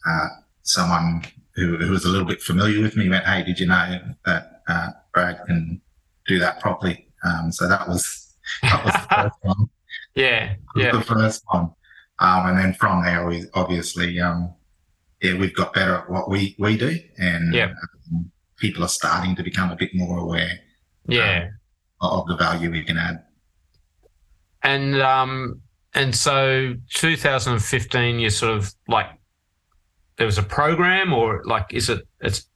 uh, 0.08 0.28
someone 0.62 1.24
who, 1.54 1.76
who, 1.76 1.90
was 1.90 2.04
a 2.04 2.08
little 2.08 2.26
bit 2.26 2.40
familiar 2.40 2.82
with 2.82 2.96
me 2.96 3.08
went, 3.08 3.24
"Hey, 3.24 3.42
did 3.42 3.58
you 3.58 3.66
know 3.66 4.00
that 4.24 4.62
uh, 4.68 4.90
Brad 5.12 5.40
can 5.46 5.80
do 6.26 6.38
that 6.38 6.60
properly?" 6.60 7.08
Um, 7.24 7.52
so 7.52 7.68
that 7.68 7.88
was 7.88 8.36
that 8.62 8.84
was 8.84 8.94
the 8.94 9.08
first 9.22 9.36
one. 9.42 9.70
Yeah, 10.14 10.54
yeah. 10.76 10.92
The 10.92 11.02
first 11.02 11.42
one, 11.48 11.72
um, 12.18 12.46
and 12.46 12.58
then 12.58 12.74
from 12.74 13.04
there, 13.04 13.26
we 13.26 13.44
obviously, 13.54 14.20
um, 14.20 14.54
yeah, 15.22 15.36
we've 15.36 15.54
got 15.54 15.72
better 15.72 15.94
at 15.94 16.10
what 16.10 16.30
we 16.30 16.56
we 16.58 16.76
do, 16.76 16.98
and 17.18 17.54
yeah. 17.54 17.72
Um, 18.12 18.30
people 18.56 18.84
are 18.84 18.88
starting 18.88 19.34
to 19.34 19.42
become 19.42 19.70
a 19.70 19.76
bit 19.76 19.90
more 19.94 20.18
aware. 20.18 20.60
Yeah. 21.08 21.48
of 22.00 22.26
the 22.28 22.36
value 22.36 22.70
we 22.70 22.84
can 22.84 22.98
add. 22.98 23.24
And 24.62 25.00
um, 25.00 25.60
and 25.94 26.14
so 26.14 26.74
2015, 26.94 28.20
you 28.20 28.30
sort 28.30 28.56
of 28.56 28.72
like 28.86 29.06
there 30.20 30.26
was 30.26 30.36
a 30.36 30.42
program, 30.42 31.14
or 31.14 31.42
like 31.46 31.72
is 31.72 31.88
it 31.88 32.06
it's 32.20 32.46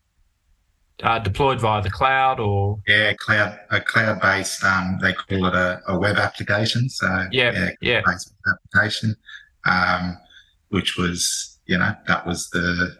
uh, 1.02 1.18
deployed 1.18 1.58
via 1.58 1.80
the 1.80 1.88
cloud 1.88 2.38
or 2.38 2.78
yeah 2.86 3.14
cloud 3.14 3.58
a 3.70 3.80
cloud 3.80 4.20
based 4.20 4.62
um, 4.62 4.98
they 5.00 5.14
call 5.14 5.46
it 5.46 5.54
a, 5.54 5.80
a 5.88 5.98
web 5.98 6.16
application 6.16 6.90
so 6.90 7.06
yeah 7.32 7.70
yeah, 7.80 8.02
yeah. 8.02 8.02
application 8.52 9.16
um, 9.64 10.18
which 10.68 10.98
was 10.98 11.58
you 11.64 11.78
know 11.78 11.94
that 12.06 12.26
was 12.26 12.50
the 12.50 12.94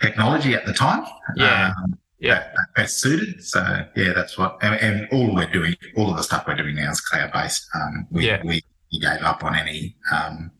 technology 0.00 0.54
at 0.54 0.64
the 0.64 0.72
time 0.72 1.04
yeah 1.34 1.74
um, 1.82 1.98
yeah 2.20 2.34
that, 2.34 2.54
that 2.54 2.66
best 2.76 3.00
suited 3.00 3.42
so 3.42 3.84
yeah 3.96 4.12
that's 4.14 4.38
what 4.38 4.56
and, 4.62 4.76
and, 4.76 5.08
all 5.10 5.34
we're 5.34 5.50
doing 5.50 5.74
all 5.96 6.10
of 6.10 6.16
the 6.16 6.22
stuff 6.22 6.44
we're 6.46 6.54
doing 6.54 6.76
now 6.76 6.90
is 6.92 7.00
cloud 7.00 7.32
based 7.32 7.68
um, 7.74 8.06
we, 8.12 8.26
yeah. 8.26 8.40
we, 8.44 8.62
we 8.92 9.00
gave 9.00 9.20
up 9.22 9.42
on 9.42 9.56
any 9.56 9.96
um, 10.12 10.52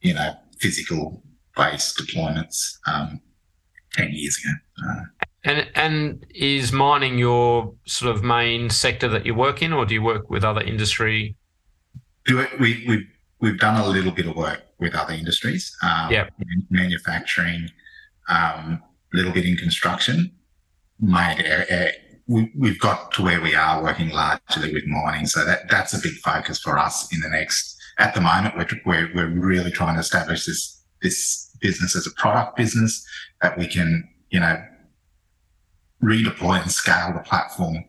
you 0.00 0.14
know 0.14 0.32
physical 0.58 1.22
based 1.56 1.98
deployments 1.98 2.78
um, 2.86 3.20
10 3.94 4.10
years 4.12 4.38
ago. 4.38 4.88
Uh, 4.88 5.24
and 5.44 5.68
and 5.74 6.26
is 6.34 6.72
mining 6.72 7.18
your 7.18 7.74
sort 7.86 8.14
of 8.14 8.22
main 8.22 8.70
sector 8.70 9.08
that 9.08 9.26
you 9.26 9.34
work 9.34 9.60
in, 9.60 9.72
or 9.72 9.84
do 9.84 9.94
you 9.94 10.02
work 10.02 10.30
with 10.30 10.44
other 10.44 10.60
industry? 10.60 11.36
Do 12.26 12.38
it, 12.38 12.60
we 12.60 12.84
we 12.86 13.06
we've 13.40 13.58
done 13.58 13.80
a 13.80 13.86
little 13.86 14.12
bit 14.12 14.26
of 14.26 14.36
work 14.36 14.62
with 14.78 14.94
other 14.94 15.12
industries. 15.12 15.76
Um, 15.82 16.12
yeah, 16.12 16.28
manufacturing, 16.70 17.68
a 18.28 18.34
um, 18.34 18.82
little 19.12 19.32
bit 19.32 19.44
in 19.44 19.56
construction. 19.56 20.32
Made 21.00 21.44
uh, 21.44 21.88
we, 22.28 22.52
we've 22.56 22.78
got 22.78 23.10
to 23.12 23.22
where 23.22 23.40
we 23.40 23.56
are 23.56 23.82
working 23.82 24.10
largely 24.10 24.72
with 24.72 24.86
mining, 24.86 25.26
so 25.26 25.44
that 25.44 25.68
that's 25.68 25.92
a 25.92 26.00
big 26.00 26.14
focus 26.18 26.60
for 26.60 26.78
us 26.78 27.12
in 27.12 27.20
the 27.20 27.28
next. 27.28 27.76
At 27.98 28.14
the 28.14 28.20
moment, 28.20 28.56
we're 28.56 28.68
we're, 28.86 29.10
we're 29.12 29.28
really 29.28 29.72
trying 29.72 29.94
to 29.94 30.00
establish 30.00 30.46
this 30.46 30.81
this 31.02 31.50
business 31.60 31.96
as 31.96 32.06
a 32.06 32.10
product 32.12 32.56
business 32.56 33.06
that 33.40 33.58
we 33.58 33.66
can, 33.66 34.08
you 34.30 34.40
know, 34.40 34.62
redeploy 36.02 36.60
and 36.60 36.70
scale 36.70 37.12
the 37.12 37.20
platform 37.20 37.84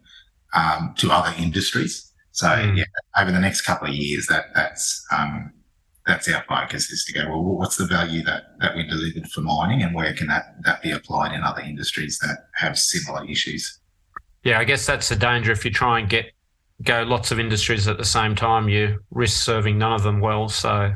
um, 0.54 0.94
to 0.98 1.12
other 1.12 1.34
industries. 1.38 2.12
So 2.32 2.48
mm. 2.48 2.78
yeah, 2.78 2.86
over 3.18 3.32
the 3.32 3.40
next 3.40 3.62
couple 3.62 3.88
of 3.88 3.94
years, 3.94 4.28
that 4.28 4.46
that's 4.56 5.06
um, 5.12 5.52
that's 6.06 6.28
our 6.28 6.44
focus 6.48 6.92
is 6.92 7.06
to 7.06 7.14
go. 7.14 7.30
Well, 7.30 7.44
what's 7.44 7.78
the 7.78 7.86
value 7.86 8.24
that 8.24 8.60
that 8.60 8.76
we 8.76 8.88
delivered 8.88 9.28
for 9.30 9.42
mining, 9.42 9.84
and 9.84 9.94
where 9.94 10.14
can 10.14 10.28
that 10.28 10.56
that 10.64 10.82
be 10.82 10.92
applied 10.92 11.34
in 11.34 11.44
other 11.44 11.62
industries 11.62 12.20
that 12.20 12.50
have 12.56 12.78
similar 12.78 13.26
issues? 13.30 13.80
Yeah, 14.44 14.60
I 14.60 14.64
guess 14.64 14.86
that's 14.86 15.10
the 15.10 15.16
danger 15.16 15.52
if 15.52 15.64
you 15.64 15.72
try 15.72 16.00
and 16.00 16.10
get 16.10 16.32
go 16.82 17.04
lots 17.04 17.32
of 17.32 17.40
industries 17.40 17.88
at 17.88 17.98
the 17.98 18.06
same 18.06 18.36
time. 18.36 18.68
You 18.68 19.00
risk 19.12 19.44
serving 19.44 19.78
none 19.78 19.94
of 19.94 20.04
them 20.04 20.20
well. 20.20 20.50
So 20.50 20.94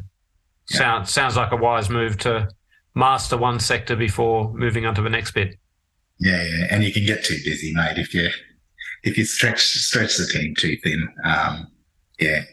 yeah. 0.71 0.77
sounds 0.77 1.11
sounds 1.11 1.35
like 1.35 1.51
a 1.51 1.57
wise 1.57 1.89
move 1.89 2.17
to 2.19 2.49
master 2.95 3.37
one 3.37 3.59
sector 3.59 3.95
before 3.95 4.53
moving 4.53 4.85
on 4.85 4.95
to 4.95 5.01
the 5.01 5.09
next 5.09 5.31
bit. 5.31 5.55
Yeah, 6.19 6.43
yeah, 6.43 6.67
and 6.71 6.83
you 6.83 6.91
can 6.91 7.05
get 7.05 7.23
too 7.23 7.37
busy, 7.45 7.73
mate, 7.73 7.97
if 7.97 8.13
you 8.13 8.29
if 9.03 9.17
you 9.17 9.25
stretch 9.25 9.61
stretch 9.61 10.17
the 10.17 10.25
team 10.25 10.55
too 10.55 10.75
thin. 10.83 11.07
Um, 11.23 11.67
yeah, 12.19 12.43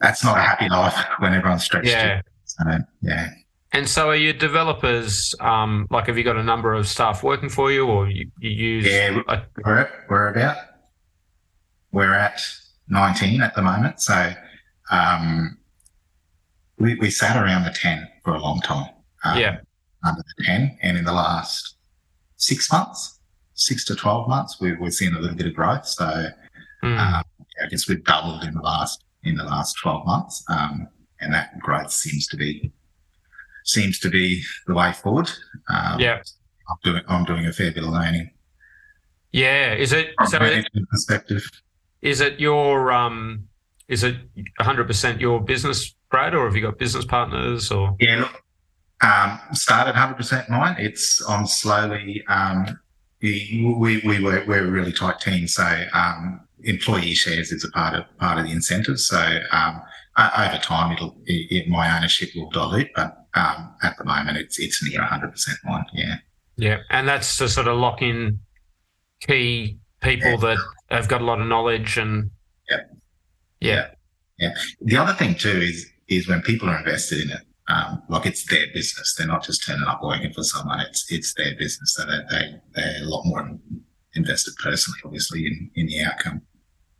that's 0.00 0.22
not 0.22 0.36
a 0.36 0.42
happy 0.42 0.68
life 0.68 0.94
when 1.18 1.32
everyone's 1.32 1.64
stretched. 1.64 1.88
Yeah, 1.88 2.20
so, 2.44 2.64
yeah. 3.00 3.30
And 3.74 3.88
so, 3.88 4.10
are 4.10 4.16
your 4.16 4.34
developers 4.34 5.34
um, 5.40 5.86
like? 5.90 6.06
Have 6.08 6.18
you 6.18 6.24
got 6.24 6.36
a 6.36 6.42
number 6.42 6.74
of 6.74 6.86
staff 6.86 7.22
working 7.22 7.48
for 7.48 7.72
you, 7.72 7.86
or 7.86 8.06
you, 8.06 8.30
you 8.38 8.50
use? 8.50 8.86
Yeah, 8.86 9.22
a- 9.28 9.42
we're 9.64 9.88
we're 10.10 10.28
about 10.28 10.58
we're 11.92 12.12
at 12.12 12.42
nineteen 12.88 13.40
at 13.40 13.54
the 13.54 13.62
moment. 13.62 14.02
So, 14.02 14.34
um, 14.90 15.56
we, 16.82 16.96
we 16.96 17.10
sat 17.10 17.36
around 17.36 17.64
the 17.64 17.70
10 17.70 18.08
for 18.24 18.34
a 18.34 18.40
long 18.40 18.60
time. 18.60 18.90
Um, 19.24 19.38
yeah. 19.38 19.58
Under 20.04 20.22
the 20.36 20.44
10. 20.44 20.78
And 20.82 20.98
in 20.98 21.04
the 21.04 21.12
last 21.12 21.76
six 22.36 22.70
months, 22.72 23.20
six 23.54 23.84
to 23.86 23.94
12 23.94 24.28
months, 24.28 24.60
we, 24.60 24.74
we've 24.74 24.92
seen 24.92 25.14
a 25.14 25.20
little 25.20 25.36
bit 25.36 25.46
of 25.46 25.54
growth. 25.54 25.86
So 25.86 26.04
mm. 26.82 26.98
um, 26.98 27.22
I 27.62 27.68
guess 27.70 27.88
we've 27.88 28.02
doubled 28.02 28.42
in 28.42 28.54
the 28.54 28.60
last, 28.60 29.04
in 29.22 29.36
the 29.36 29.44
last 29.44 29.76
12 29.80 30.04
months. 30.04 30.44
Um, 30.48 30.88
and 31.20 31.32
that 31.32 31.56
growth 31.60 31.92
seems 31.92 32.26
to 32.28 32.36
be, 32.36 32.72
seems 33.64 34.00
to 34.00 34.10
be 34.10 34.42
the 34.66 34.74
way 34.74 34.92
forward. 34.92 35.30
Um, 35.68 36.00
yeah. 36.00 36.20
I'm 36.68 36.76
doing, 36.82 37.02
I'm 37.06 37.24
doing 37.24 37.46
a 37.46 37.52
fair 37.52 37.70
bit 37.70 37.84
of 37.84 37.90
learning. 37.90 38.28
Yeah. 39.30 39.74
Is 39.74 39.92
it, 39.92 40.14
From 40.18 40.26
so 40.26 40.38
perspective? 40.90 41.48
Is 42.00 42.20
it 42.20 42.40
your, 42.40 42.90
um, 42.90 43.46
is 43.86 44.02
it 44.02 44.16
100% 44.60 45.20
your 45.20 45.40
business 45.40 45.94
Or 46.12 46.44
have 46.46 46.54
you 46.54 46.62
got 46.62 46.78
business 46.78 47.04
partners? 47.04 47.70
Or 47.70 47.96
yeah, 48.00 48.20
look, 48.20 48.42
um, 49.02 49.40
started 49.52 49.94
100% 49.94 50.48
mine. 50.48 50.76
It's 50.78 51.20
on 51.22 51.46
slowly. 51.46 52.24
Um, 52.28 52.78
we, 53.20 53.74
we, 53.78 54.00
we 54.04 54.22
were 54.22 54.44
we're 54.46 54.66
a 54.66 54.70
really 54.70 54.92
tight 54.92 55.20
team, 55.20 55.46
so 55.46 55.64
um, 55.92 56.40
employee 56.64 57.14
shares 57.14 57.52
is 57.52 57.64
a 57.64 57.70
part 57.70 57.94
of 57.94 58.04
part 58.18 58.38
of 58.38 58.44
the 58.44 58.52
incentive. 58.52 58.98
So 58.98 59.18
um, 59.52 59.80
over 60.18 60.58
time, 60.58 60.92
it'll 60.92 61.16
it, 61.26 61.68
my 61.68 61.96
ownership 61.96 62.30
will 62.34 62.50
dilute, 62.50 62.90
but 62.94 63.26
um, 63.34 63.74
at 63.82 63.96
the 63.96 64.04
moment, 64.04 64.38
it's 64.38 64.58
it's 64.58 64.82
near 64.82 65.00
100% 65.00 65.48
mine. 65.64 65.84
Yeah. 65.92 66.16
Yeah, 66.56 66.78
and 66.90 67.08
that's 67.08 67.36
to 67.38 67.48
sort 67.48 67.66
of 67.66 67.78
lock 67.78 68.02
in 68.02 68.40
key 69.20 69.78
people 70.00 70.32
yeah. 70.32 70.36
that 70.36 70.58
have 70.90 71.08
got 71.08 71.22
a 71.22 71.24
lot 71.24 71.40
of 71.40 71.46
knowledge 71.46 71.96
and. 71.96 72.30
Yeah. 72.68 72.80
Yeah. 73.60 73.86
Yeah. 74.38 74.54
The 74.80 74.96
other 74.96 75.12
thing 75.14 75.34
too 75.34 75.60
is 75.60 75.88
is 76.16 76.28
when 76.28 76.42
people 76.42 76.68
are 76.68 76.78
invested 76.78 77.20
in 77.22 77.30
it, 77.30 77.42
um, 77.68 78.02
like 78.08 78.26
it's 78.26 78.48
their 78.50 78.66
business. 78.74 79.14
They're 79.16 79.26
not 79.26 79.44
just 79.44 79.64
turning 79.66 79.86
up 79.86 80.02
working 80.02 80.32
for 80.32 80.42
someone. 80.42 80.80
It's 80.80 81.10
it's 81.10 81.34
their 81.34 81.54
business. 81.56 81.94
So 81.94 82.04
they 82.04 82.18
they 82.30 82.54
they're 82.74 83.02
a 83.02 83.06
lot 83.06 83.24
more 83.24 83.58
invested 84.14 84.54
personally, 84.62 84.98
obviously, 85.04 85.46
in 85.46 85.70
in 85.74 85.86
the 85.86 86.02
outcome. 86.02 86.42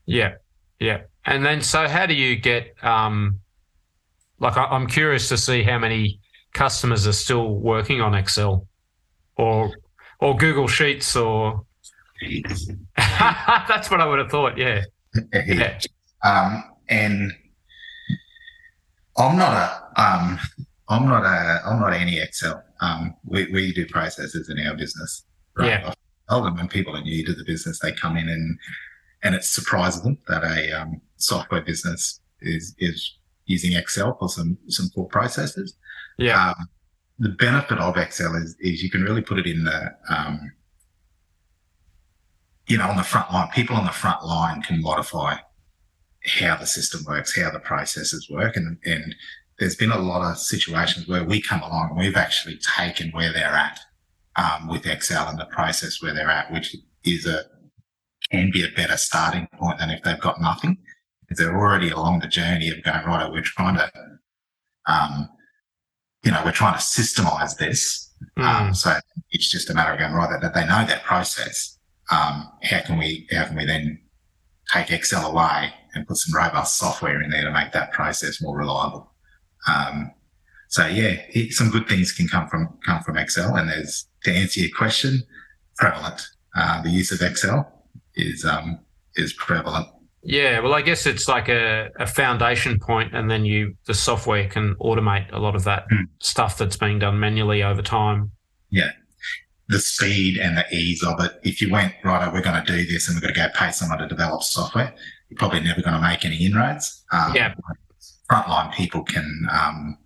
Yeah, 0.07 0.35
yeah. 0.79 1.03
And 1.25 1.45
then, 1.45 1.63
so 1.63 1.89
how 1.89 2.07
do 2.07 2.15
you 2.15 2.37
get? 2.37 2.75
Um, 2.83 3.41
like, 4.39 4.57
I'm 4.57 4.87
curious 4.87 5.29
to 5.29 5.37
see 5.37 5.63
how 5.63 5.79
many 5.79 6.21
customers 6.53 7.07
are 7.07 7.13
still 7.13 7.55
working 7.55 8.01
on 8.01 8.15
Excel, 8.15 8.67
or 9.37 9.71
or 10.21 10.37
Google 10.37 10.69
Sheets, 10.69 11.17
or. 11.17 11.65
That's 12.97 13.91
what 13.91 14.01
I 14.01 14.07
would 14.07 14.21
have 14.21 14.31
thought. 14.31 14.57
Yeah. 14.57 14.85
yeah. 15.33 15.81
Um, 16.23 16.63
and 16.89 17.33
I'm 19.17 19.37
not 19.37 19.53
a 19.53 20.01
um, 20.01 20.39
I'm 20.89 21.07
not 21.07 21.25
a 21.25 21.61
I'm 21.67 21.81
not 21.81 21.93
any 21.93 22.19
Excel. 22.19 22.63
Um, 22.81 23.15
we 23.25 23.51
we 23.53 23.73
do 23.73 23.87
processes 23.87 24.49
in 24.49 24.65
our 24.67 24.75
business. 24.75 25.25
Right? 25.57 25.69
Yeah. 25.69 25.89
I 25.91 25.95
tell 26.29 26.43
them 26.43 26.57
when 26.57 26.69
people 26.69 26.97
are 26.97 27.03
new 27.03 27.25
to 27.27 27.35
the 27.35 27.45
business, 27.45 27.79
they 27.81 27.93
come 27.93 28.17
in 28.17 28.29
and 28.29 28.59
and 29.23 29.35
it 29.35 29.45
surprises 29.45 30.03
them 30.03 30.19
that 30.29 30.45
a 30.45 30.73
um, 30.73 31.01
software 31.17 31.63
business 31.63 32.21
is 32.41 32.75
is 32.79 33.17
using 33.47 33.75
Excel 33.75 34.17
for 34.19 34.29
some 34.29 34.57
some 34.69 34.89
core 34.91 35.09
processes. 35.09 35.75
Yeah. 36.19 36.51
Um, 36.51 36.69
the 37.19 37.31
benefit 37.31 37.79
of 37.79 37.97
Excel 37.97 38.35
is 38.35 38.57
is 38.61 38.83
you 38.83 38.91
can 38.91 39.03
really 39.03 39.23
put 39.23 39.39
it 39.39 39.47
in 39.47 39.65
the 39.65 39.95
um, 40.09 40.53
you 42.67 42.79
know 42.79 42.89
on 42.89 42.97
the 42.97 43.03
front 43.03 43.33
line. 43.33 43.49
People 43.55 43.77
on 43.77 43.85
the 43.85 43.93
front 43.93 44.25
line 44.25 44.63
can 44.63 44.81
modify 44.81 45.37
how 46.25 46.57
the 46.57 46.67
system 46.67 47.03
works, 47.07 47.37
how 47.37 47.51
the 47.51 47.59
processes 47.61 48.29
work. 48.31 48.57
And, 48.57 48.79
and 48.85 49.15
there's 49.59 49.77
been 49.77 49.93
a 49.93 49.99
lot 49.99 50.31
of 50.31 50.39
situations 50.39 51.09
where 51.09 51.25
we 51.25 51.41
come 51.41 51.63
along 51.63 51.91
and 51.91 51.99
we've 51.99 52.17
actually 52.17 52.59
taken 52.77 53.11
where 53.11 53.33
they're 53.33 53.47
at 53.47 53.81
um, 54.37 54.69
with 54.69 54.87
Excel 54.87 55.29
and 55.29 55.39
the 55.39 55.47
process 55.47 56.03
where 56.03 56.15
they're 56.15 56.31
at, 56.31 56.53
which 56.53 56.77
is 57.05 57.27
a 57.27 57.43
can 58.31 58.51
be 58.51 58.65
a 58.65 58.71
better 58.75 58.97
starting 58.97 59.47
point 59.59 59.79
than 59.79 59.91
if 59.91 60.03
they've 60.03 60.21
got 60.21 60.41
nothing. 60.41 60.79
If 61.29 61.37
they're 61.37 61.57
already 61.57 61.91
along 61.91 62.21
the 62.21 62.29
journey 62.29 62.71
of 62.71 62.83
going, 62.83 63.05
right, 63.05 63.31
we're 63.31 63.43
trying 63.43 63.77
to, 63.77 63.91
um, 64.87 65.29
you 66.25 66.31
know, 66.31 66.41
we're 66.45 66.53
trying 66.53 66.75
to 66.75 66.81
systemize 66.81 67.59
this. 67.59 68.11
Mm. 68.39 68.45
Um, 68.45 68.75
so 68.75 68.99
it's 69.31 69.51
just 69.51 69.69
a 69.71 69.75
matter 69.75 69.93
of 69.93 69.99
going, 69.99 70.13
right, 70.13 70.31
that, 70.31 70.41
that 70.41 70.55
they 70.55 70.67
know 70.67 70.87
that 70.87 71.05
process. 71.05 71.79
Um, 72.11 72.51
how 72.63 72.81
can 72.81 72.99
we, 72.99 73.29
how 73.31 73.45
can 73.45 73.57
we 73.57 73.67
then 73.67 74.01
take 74.73 74.91
Excel 74.91 75.31
away 75.31 75.73
and 75.95 76.07
put 76.07 76.17
some 76.17 76.35
robust 76.39 76.79
software 76.79 77.21
in 77.23 77.31
there 77.31 77.45
to 77.45 77.53
make 77.53 77.73
that 77.73 77.93
process 77.93 78.41
more 78.43 78.57
reliable. 78.57 79.11
Um, 79.67 80.11
so 80.69 80.87
yeah, 80.87 81.21
it, 81.31 81.53
some 81.53 81.71
good 81.71 81.87
things 81.89 82.13
can 82.13 82.29
come 82.29 82.49
from 82.49 82.79
come 82.87 83.03
from 83.03 83.19
Excel. 83.19 83.55
And 83.57 83.69
there's 83.69 84.07
to 84.25 84.33
answer 84.33 84.61
your 84.61 84.71
question, 84.77 85.23
prevalent. 85.77 86.23
Uh, 86.57 86.83
the 86.83 86.91
use 86.91 87.13
of 87.13 87.21
Excel 87.21 87.85
is 88.15 88.45
um, 88.45 88.79
is 89.17 89.33
prevalent. 89.35 89.89
Yeah, 90.25 90.61
well, 90.61 90.73
I 90.73 90.83
guess 90.83 91.05
it's 91.07 91.27
like 91.27 91.49
a, 91.49 91.91
a 91.99 92.07
foundation 92.07 92.79
point, 92.79 93.13
and 93.15 93.29
then 93.31 93.45
you 93.45 93.75
the 93.87 93.95
software 93.95 94.47
can 94.49 94.77
automate 94.77 95.27
a 95.33 95.39
lot 95.39 95.57
of 95.57 95.65
that 95.65 95.85
Hmm. 95.91 96.05
stuff 96.21 96.57
that's 96.59 96.77
being 96.77 96.99
done 97.01 97.19
manually 97.19 97.63
over 97.63 97.83
time. 97.83 98.31
Yeah. 98.71 98.93
The 99.69 99.79
speed 99.81 100.39
and 100.39 100.57
the 100.57 100.65
ease 100.75 101.03
of 101.03 101.23
it. 101.25 101.41
If 101.45 101.61
you 101.61 101.71
went, 101.73 101.95
right, 102.05 102.31
we're 102.33 102.43
going 102.43 102.63
to 102.63 102.73
do 102.73 102.85
this 102.87 103.09
and 103.09 103.17
we're 103.17 103.21
going 103.23 103.35
to 103.35 103.41
go 103.41 103.49
pay 103.55 103.71
someone 103.71 103.99
to 103.99 104.07
develop 104.07 104.43
software, 104.43 104.95
you're 105.33 105.39
probably 105.39 105.61
never 105.61 105.81
going 105.81 105.95
to 105.95 106.01
make 106.01 106.25
any 106.25 106.45
inroads. 106.45 107.05
Um, 107.13 107.35
Yeah. 107.35 107.55
Frontline 108.31 108.73
people 108.73 109.03
can, 109.03 109.47
um, 109.51 109.99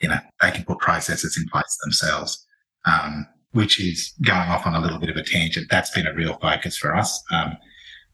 you 0.00 0.08
know, 0.08 0.18
they 0.42 0.50
can 0.50 0.64
put 0.64 0.78
processes 0.78 1.38
in 1.38 1.46
place 1.48 1.78
themselves, 1.84 2.46
um, 2.84 3.26
which 3.52 3.80
is 3.80 4.12
going 4.22 4.48
off 4.50 4.66
on 4.66 4.74
a 4.74 4.80
little 4.80 4.98
bit 4.98 5.08
of 5.10 5.16
a 5.16 5.22
tangent. 5.22 5.68
That's 5.70 5.90
been 5.90 6.06
a 6.06 6.12
real 6.14 6.36
focus 6.40 6.76
for 6.76 6.94
us. 6.94 7.22
Um, 7.30 7.56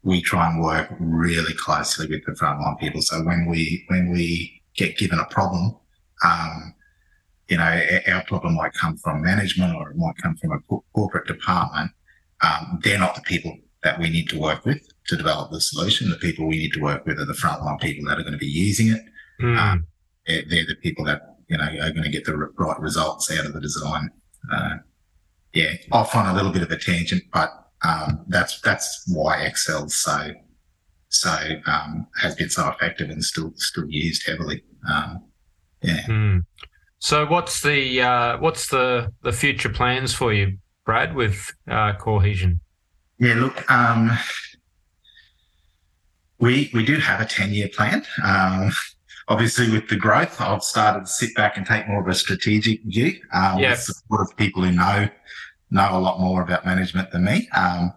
we 0.01 0.21
try 0.21 0.49
and 0.49 0.61
work 0.61 0.89
really 0.99 1.53
closely 1.53 2.07
with 2.07 2.25
the 2.25 2.33
frontline 2.33 2.79
people. 2.79 3.01
So 3.01 3.23
when 3.23 3.45
we, 3.45 3.83
when 3.87 4.11
we 4.11 4.61
get 4.75 4.97
given 4.97 5.19
a 5.19 5.25
problem, 5.25 5.75
um, 6.23 6.73
you 7.49 7.57
know, 7.57 7.63
our- 7.63 8.13
our 8.15 8.23
problem 8.25 8.55
might 8.55 8.73
come 8.73 8.97
from 8.97 9.21
management 9.21 9.75
or 9.75 9.91
it 9.91 9.97
might 9.97 10.17
come 10.21 10.35
from 10.37 10.51
a 10.53 10.59
corporate 10.93 11.27
department. 11.27 11.91
Um, 12.41 12.79
they're 12.83 12.99
not 12.99 13.15
the 13.15 13.21
people 13.21 13.57
that 13.83 13.99
we 13.99 14.09
need 14.09 14.29
to 14.29 14.39
work 14.39 14.65
with 14.65 14.81
to 15.07 15.15
develop 15.15 15.51
the 15.51 15.61
solution. 15.61 16.09
The 16.09 16.17
people 16.17 16.47
we 16.47 16.57
need 16.57 16.73
to 16.73 16.81
work 16.81 17.05
with 17.05 17.19
are 17.19 17.25
the 17.25 17.33
frontline 17.33 17.79
people 17.79 18.05
that 18.07 18.19
are 18.19 18.23
going 18.23 18.33
to 18.33 18.37
be 18.37 18.45
using 18.45 18.87
it. 18.87 19.01
Mm. 19.41 19.57
Um, 19.57 19.87
They're, 20.25 20.43
they're 20.47 20.65
the 20.65 20.75
people 20.75 21.03
that, 21.05 21.37
you 21.49 21.57
know, 21.57 21.65
are 21.65 21.91
going 21.91 22.03
to 22.03 22.09
get 22.09 22.25
the 22.25 22.37
right 22.37 22.79
results 22.79 23.29
out 23.31 23.45
of 23.45 23.53
the 23.53 23.61
design. 23.61 24.09
Uh, 24.51 24.75
yeah, 25.53 25.73
off 25.91 26.15
on 26.15 26.27
a 26.27 26.33
little 26.33 26.51
bit 26.51 26.63
of 26.63 26.71
a 26.71 26.77
tangent, 26.77 27.23
but, 27.33 27.49
um, 27.83 28.23
that's, 28.27 28.61
that's 28.61 29.03
why 29.07 29.43
Excel 29.43 29.89
so, 29.89 30.31
so, 31.09 31.35
um, 31.67 32.07
has 32.21 32.35
been 32.35 32.49
so 32.49 32.69
effective 32.69 33.09
and 33.09 33.23
still, 33.23 33.51
still 33.57 33.89
used 33.89 34.25
heavily. 34.27 34.63
Um, 34.89 35.23
yeah. 35.81 36.01
Mm. 36.03 36.45
So, 36.99 37.25
what's 37.25 37.61
the 37.61 38.01
uh, 38.01 38.37
what's 38.37 38.69
the 38.69 39.11
the 39.23 39.33
future 39.33 39.67
plans 39.67 40.13
for 40.13 40.31
you, 40.31 40.57
Brad, 40.85 41.13
with 41.13 41.51
uh, 41.69 41.97
Corehesion? 41.97 42.61
Yeah, 43.19 43.33
look, 43.33 43.69
um, 43.69 44.17
we 46.43 46.69
we 46.73 46.85
do 46.85 46.97
have 46.97 47.21
a 47.21 47.25
ten 47.25 47.53
year 47.53 47.69
plan. 47.69 48.03
Um, 48.23 48.71
obviously, 49.29 49.69
with 49.71 49.87
the 49.87 49.95
growth, 49.95 50.39
I've 50.41 50.63
started 50.63 51.01
to 51.05 51.11
sit 51.11 51.33
back 51.35 51.55
and 51.57 51.65
take 51.65 51.87
more 51.87 52.01
of 52.01 52.07
a 52.07 52.13
strategic 52.13 52.83
view 52.83 53.13
um, 53.33 53.59
Yeah. 53.59 53.71
with 53.71 53.79
support 53.79 54.21
of 54.21 54.35
people 54.37 54.63
who 54.63 54.71
know 54.71 55.09
know 55.71 55.89
a 55.97 55.99
lot 55.99 56.19
more 56.19 56.41
about 56.41 56.65
management 56.65 57.11
than 57.11 57.23
me. 57.23 57.47
Um, 57.55 57.93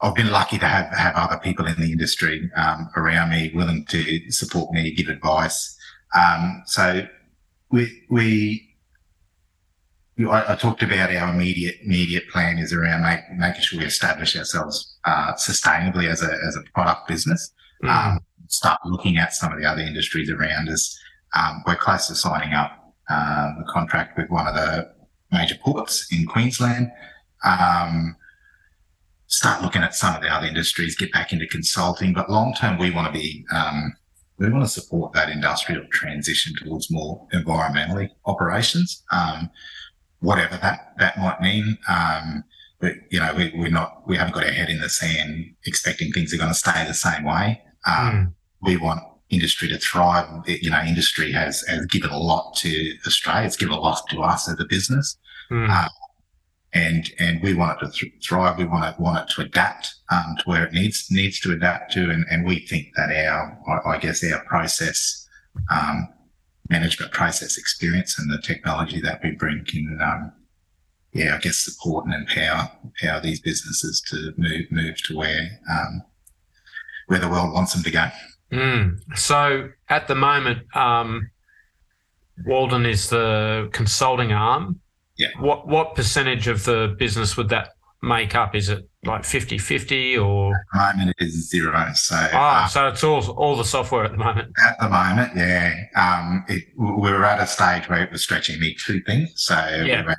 I've 0.00 0.14
been 0.14 0.30
lucky 0.30 0.58
to 0.58 0.66
have 0.66 0.86
have 0.96 1.16
other 1.16 1.38
people 1.38 1.66
in 1.66 1.74
the 1.80 1.90
industry 1.90 2.48
um, 2.56 2.88
around 2.96 3.30
me 3.30 3.50
willing 3.54 3.84
to 3.86 4.30
support 4.30 4.72
me, 4.72 4.92
give 4.92 5.08
advice. 5.08 5.76
Um, 6.14 6.62
so 6.66 7.06
we 7.70 8.04
we 8.08 8.67
I, 10.26 10.52
I 10.52 10.56
talked 10.56 10.82
about 10.82 11.14
our 11.14 11.32
immediate 11.32 11.76
immediate 11.82 12.28
plan 12.28 12.58
is 12.58 12.72
around 12.72 13.02
make, 13.02 13.20
making 13.36 13.62
sure 13.62 13.78
we 13.78 13.86
establish 13.86 14.36
ourselves 14.36 14.98
uh, 15.04 15.34
sustainably 15.34 16.08
as 16.08 16.22
a 16.22 16.32
as 16.46 16.56
a 16.56 16.62
product 16.74 17.06
business. 17.06 17.52
Mm. 17.84 17.88
Um, 17.88 18.20
start 18.48 18.80
looking 18.84 19.18
at 19.18 19.34
some 19.34 19.52
of 19.52 19.60
the 19.60 19.66
other 19.66 19.82
industries 19.82 20.30
around 20.30 20.68
us. 20.68 20.98
Um, 21.36 21.62
we're 21.66 21.76
close 21.76 22.08
to 22.08 22.14
signing 22.14 22.54
up 22.54 22.94
um, 23.10 23.58
a 23.60 23.64
contract 23.68 24.18
with 24.18 24.28
one 24.30 24.46
of 24.46 24.54
the 24.54 24.90
major 25.30 25.56
ports 25.62 26.08
in 26.10 26.26
Queensland. 26.26 26.90
Um, 27.44 28.16
start 29.26 29.62
looking 29.62 29.82
at 29.82 29.94
some 29.94 30.16
of 30.16 30.22
the 30.22 30.28
other 30.28 30.46
industries, 30.46 30.96
get 30.96 31.12
back 31.12 31.32
into 31.32 31.46
consulting. 31.46 32.12
But 32.12 32.30
long 32.30 32.54
term, 32.54 32.78
we 32.78 32.90
want 32.90 33.12
to 33.12 33.18
be 33.18 33.44
um, 33.52 33.94
we 34.38 34.48
want 34.50 34.64
to 34.64 34.70
support 34.70 35.12
that 35.12 35.28
industrial 35.28 35.84
transition 35.92 36.54
towards 36.56 36.90
more 36.90 37.26
environmentally 37.32 38.10
operations. 38.24 39.02
Um, 39.10 39.50
whatever 40.20 40.56
that 40.58 40.94
that 40.98 41.18
might 41.18 41.40
mean. 41.40 41.78
Um, 41.88 42.44
but 42.80 42.92
you 43.10 43.18
know, 43.18 43.34
we, 43.36 43.52
we're 43.56 43.70
not, 43.70 44.06
we 44.06 44.16
haven't 44.16 44.34
got 44.34 44.44
our 44.44 44.52
head 44.52 44.70
in 44.70 44.80
the 44.80 44.88
sand 44.88 45.52
expecting 45.64 46.12
things 46.12 46.32
are 46.32 46.38
going 46.38 46.50
to 46.50 46.54
stay 46.54 46.84
the 46.86 46.94
same 46.94 47.24
way. 47.24 47.60
Um, 47.86 47.94
Mm. 47.96 48.32
we 48.62 48.76
want 48.76 49.00
industry 49.30 49.68
to 49.68 49.78
thrive. 49.78 50.26
You 50.46 50.70
know, 50.70 50.80
industry 50.82 51.32
has, 51.32 51.62
has 51.68 51.86
given 51.86 52.10
a 52.10 52.18
lot 52.18 52.54
to 52.58 52.94
Australia. 53.06 53.46
It's 53.46 53.56
given 53.56 53.74
a 53.74 53.80
lot 53.80 54.02
to 54.10 54.22
us 54.22 54.48
as 54.48 54.58
a 54.60 54.64
business 54.64 55.16
Mm. 55.50 55.70
uh, 55.70 55.88
and, 56.74 57.10
and 57.18 57.42
we 57.42 57.54
want 57.54 57.80
it 57.82 57.86
to 57.86 57.90
th- 57.90 58.12
thrive. 58.22 58.58
We 58.58 58.64
want 58.66 58.84
it, 58.84 59.00
want 59.00 59.18
it 59.28 59.34
to 59.34 59.40
adapt, 59.40 59.94
um, 60.12 60.36
to 60.38 60.44
where 60.44 60.64
it 60.66 60.72
needs, 60.72 61.06
needs 61.10 61.40
to 61.40 61.52
adapt 61.52 61.92
to. 61.94 62.10
And, 62.10 62.26
and 62.30 62.44
we 62.46 62.66
think 62.66 62.88
that 62.96 63.10
our, 63.10 63.58
I, 63.66 63.94
I 63.94 63.98
guess 63.98 64.22
our 64.30 64.44
process, 64.44 65.26
um, 65.70 66.08
management 66.68 67.12
process 67.12 67.56
experience 67.56 68.18
and 68.18 68.30
the 68.30 68.40
technology 68.42 69.00
that 69.00 69.20
we 69.22 69.32
bring 69.32 69.64
can, 69.64 69.98
um, 70.02 70.32
yeah, 71.12 71.34
I 71.34 71.38
guess 71.38 71.56
support 71.56 72.04
and 72.04 72.14
empower, 72.14 72.70
empower 72.84 73.20
these 73.20 73.40
businesses 73.40 74.00
to 74.10 74.32
move, 74.36 74.70
move 74.70 74.96
to 75.04 75.16
where, 75.16 75.60
um, 75.70 76.02
where 77.06 77.18
the 77.18 77.28
world 77.28 77.52
wants 77.52 77.72
them 77.72 77.82
to 77.82 77.90
go. 77.90 78.08
Mm. 78.52 79.00
So, 79.16 79.70
at 79.88 80.08
the 80.08 80.14
moment, 80.14 80.64
um, 80.74 81.30
Waldon 82.46 82.86
is 82.86 83.10
the 83.10 83.68
consulting 83.72 84.32
arm. 84.32 84.80
Yeah. 85.16 85.28
What 85.40 85.66
what 85.66 85.94
percentage 85.96 86.46
of 86.46 86.64
the 86.64 86.94
business 86.98 87.36
would 87.36 87.48
that 87.48 87.70
make 88.02 88.34
up? 88.34 88.54
Is 88.54 88.68
it 88.68 88.88
like 89.04 89.22
50-50 89.22 90.24
or 90.24 90.54
At 90.54 90.60
the 90.72 90.78
moment, 90.98 91.16
it 91.18 91.24
is 91.26 91.50
zero. 91.50 91.86
So, 91.94 92.14
ah? 92.16 92.64
uh, 92.64 92.68
so 92.68 92.88
it's 92.88 93.04
all 93.04 93.28
all 93.32 93.56
the 93.56 93.64
software 93.64 94.04
at 94.04 94.12
the 94.12 94.18
moment. 94.18 94.52
At 94.64 94.78
the 94.80 94.88
moment, 94.88 95.32
yeah. 95.36 95.74
Um, 95.96 96.44
it, 96.48 96.64
we 96.76 97.10
were 97.10 97.24
at 97.24 97.40
a 97.40 97.46
stage 97.46 97.88
where 97.88 98.02
it 98.02 98.10
was 98.12 98.22
stretching 98.22 98.60
me 98.60 98.74
too 98.84 99.00
thin. 99.06 99.28
So 99.34 99.54
Yeah. 99.84 100.02
we 100.02 100.06
were- 100.08 100.14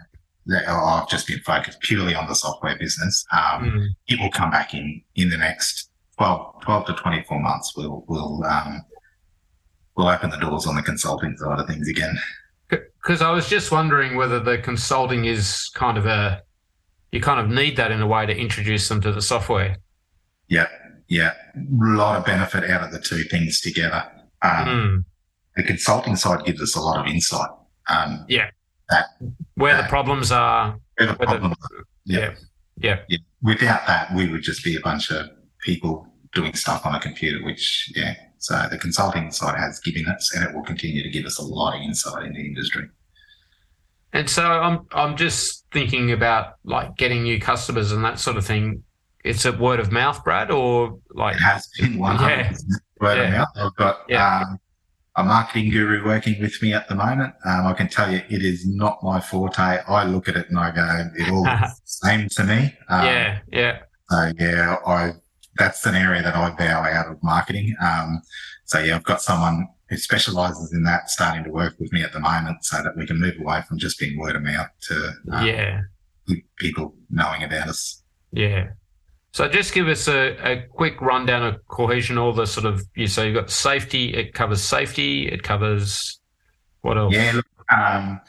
I've 0.67 1.07
just 1.09 1.27
been 1.27 1.39
focused 1.41 1.79
purely 1.81 2.15
on 2.15 2.27
the 2.27 2.33
software 2.33 2.75
business. 2.77 3.23
Um, 3.31 3.63
Mm. 3.71 3.87
it 4.07 4.19
will 4.19 4.31
come 4.31 4.49
back 4.49 4.73
in, 4.73 5.01
in 5.15 5.29
the 5.29 5.37
next 5.37 5.89
12, 6.17 6.61
12 6.63 6.85
to 6.87 6.93
24 6.93 7.39
months. 7.39 7.73
We'll, 7.77 8.03
we'll, 8.07 8.43
um, 8.45 8.81
we'll 9.95 10.07
open 10.07 10.31
the 10.31 10.37
doors 10.37 10.65
on 10.65 10.75
the 10.75 10.81
consulting 10.81 11.37
side 11.37 11.59
of 11.59 11.67
things 11.67 11.87
again. 11.87 12.17
Because 12.69 13.21
I 13.21 13.29
was 13.31 13.47
just 13.47 13.71
wondering 13.71 14.15
whether 14.15 14.39
the 14.39 14.57
consulting 14.57 15.25
is 15.25 15.69
kind 15.75 15.97
of 15.99 16.05
a 16.07 16.41
you 17.11 17.21
kind 17.21 17.39
of 17.39 17.49
need 17.49 17.75
that 17.77 17.91
in 17.91 18.01
a 18.01 18.07
way 18.07 18.25
to 18.25 18.35
introduce 18.35 18.87
them 18.89 19.01
to 19.01 19.11
the 19.11 19.21
software. 19.21 19.77
Yeah. 20.47 20.67
Yeah. 21.07 21.33
A 21.55 21.61
lot 21.71 22.17
of 22.17 22.25
benefit 22.25 22.69
out 22.69 22.83
of 22.83 22.91
the 22.91 22.99
two 22.99 23.23
things 23.23 23.61
together. 23.61 24.03
Um, 24.41 24.67
Mm. 24.67 25.05
the 25.55 25.63
consulting 25.63 26.15
side 26.15 26.45
gives 26.45 26.61
us 26.61 26.75
a 26.75 26.81
lot 26.81 26.99
of 26.99 27.07
insight. 27.11 27.49
Um, 27.87 28.25
Where 29.55 29.75
the 29.75 29.83
Uh, 29.83 29.87
problems 29.89 30.31
are. 30.31 30.79
where 30.97 31.07
the 31.07 31.13
Where 31.13 31.13
the- 31.13 31.25
problems 31.25 31.55
Yeah. 32.05 32.33
Yeah. 32.81 32.99
yeah, 33.09 33.17
without 33.41 33.85
that, 33.87 34.13
we 34.15 34.27
would 34.29 34.41
just 34.41 34.63
be 34.63 34.75
a 34.75 34.79
bunch 34.79 35.11
of 35.11 35.29
people 35.59 36.07
doing 36.33 36.53
stuff 36.53 36.85
on 36.85 36.95
a 36.95 36.99
computer, 36.99 37.43
which, 37.43 37.91
yeah. 37.95 38.15
So 38.37 38.67
the 38.71 38.77
consulting 38.77 39.31
side 39.31 39.57
has 39.59 39.81
given 39.81 40.07
us, 40.07 40.33
and 40.33 40.45
it 40.45 40.55
will 40.55 40.63
continue 40.63 41.03
to 41.03 41.09
give 41.09 41.25
us 41.25 41.37
a 41.39 41.43
lot 41.43 41.75
of 41.75 41.81
insight 41.81 42.25
in 42.25 42.33
the 42.33 42.39
industry. 42.45 42.87
And 44.13 44.29
so 44.29 44.43
I'm 44.43 44.87
I'm 44.91 45.15
just 45.15 45.65
thinking 45.71 46.11
about 46.11 46.55
like 46.63 46.95
getting 46.97 47.23
new 47.23 47.39
customers 47.39 47.91
and 47.91 48.03
that 48.03 48.19
sort 48.19 48.37
of 48.37 48.45
thing. 48.45 48.83
It's 49.23 49.45
a 49.45 49.51
word 49.51 49.79
of 49.79 49.91
mouth, 49.91 50.23
Brad, 50.23 50.49
or 50.49 50.97
like 51.11 51.35
It 51.35 51.41
has 51.41 51.67
been 51.77 51.97
100% 51.97 52.61
word 53.01 53.17
of 53.17 53.31
mouth. 53.31 53.47
I've 53.55 53.75
got 53.75 53.99
Yeah. 54.07 54.39
um, 54.41 54.59
a 55.17 55.23
marketing 55.23 55.69
guru 55.71 56.05
working 56.05 56.41
with 56.41 56.59
me 56.61 56.73
at 56.73 56.87
the 56.87 56.95
moment. 56.95 57.33
Um, 57.45 57.67
I 57.67 57.73
can 57.73 57.89
tell 57.89 58.09
you 58.09 58.21
it 58.29 58.43
is 58.43 58.65
not 58.65 59.03
my 59.03 59.19
forte. 59.19 59.59
I 59.87 60.05
look 60.05 60.29
at 60.29 60.37
it 60.37 60.49
and 60.49 60.57
I 60.57 60.71
go, 60.71 61.09
it 61.15 61.29
all 61.31 61.47
same 61.85 62.29
to 62.29 62.43
me. 62.45 62.73
Um, 62.87 63.05
yeah, 63.05 63.39
yeah, 63.51 63.79
So 64.09 64.31
yeah, 64.39 64.77
I 64.87 65.13
that's 65.57 65.85
an 65.85 65.95
area 65.95 66.21
that 66.23 66.35
I 66.35 66.51
bow 66.51 66.83
out 66.83 67.11
of 67.11 67.21
marketing. 67.21 67.75
Um, 67.81 68.21
so 68.65 68.79
yeah, 68.79 68.95
I've 68.95 69.03
got 69.03 69.21
someone 69.21 69.67
who 69.89 69.97
specialises 69.97 70.71
in 70.73 70.83
that 70.83 71.09
starting 71.09 71.43
to 71.43 71.49
work 71.49 71.75
with 71.79 71.91
me 71.91 72.03
at 72.03 72.13
the 72.13 72.19
moment, 72.19 72.63
so 72.63 72.81
that 72.83 72.95
we 72.95 73.07
can 73.07 73.19
move 73.19 73.35
away 73.39 73.61
from 73.67 73.77
just 73.77 73.99
being 73.99 74.17
word 74.17 74.35
of 74.35 74.43
mouth 74.43 74.67
to 74.81 75.11
um, 75.31 75.45
yeah, 75.45 75.81
people 76.57 76.93
knowing 77.09 77.43
about 77.43 77.67
us. 77.67 78.03
yeah. 78.31 78.67
So 79.31 79.47
just 79.47 79.75
give 79.75 79.87
us 79.87 80.07
a, 80.07 80.35
a 80.43 80.65
quick 80.69 80.99
rundown 81.01 81.43
of 81.43 81.65
Corehesion, 81.67 82.17
all 82.17 82.33
the 82.33 82.47
sort 82.47 82.65
of 82.65 82.81
you 82.95 83.05
so 83.05 83.23
you've 83.23 83.35
got 83.35 83.51
safety, 83.51 84.13
it 84.13 84.33
covers 84.33 84.61
safety, 84.61 85.27
it 85.27 85.43
covers 85.43 86.19
what 86.81 86.97
else? 86.97 87.13
Yeah, 87.13 87.33
look, 87.35 87.45
um, 87.71 88.21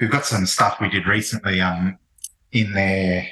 we've 0.00 0.10
got 0.10 0.26
some 0.26 0.46
stuff 0.46 0.80
we 0.80 0.88
did 0.88 1.06
recently 1.06 1.60
um, 1.60 1.98
in 2.52 2.72
there. 2.72 3.26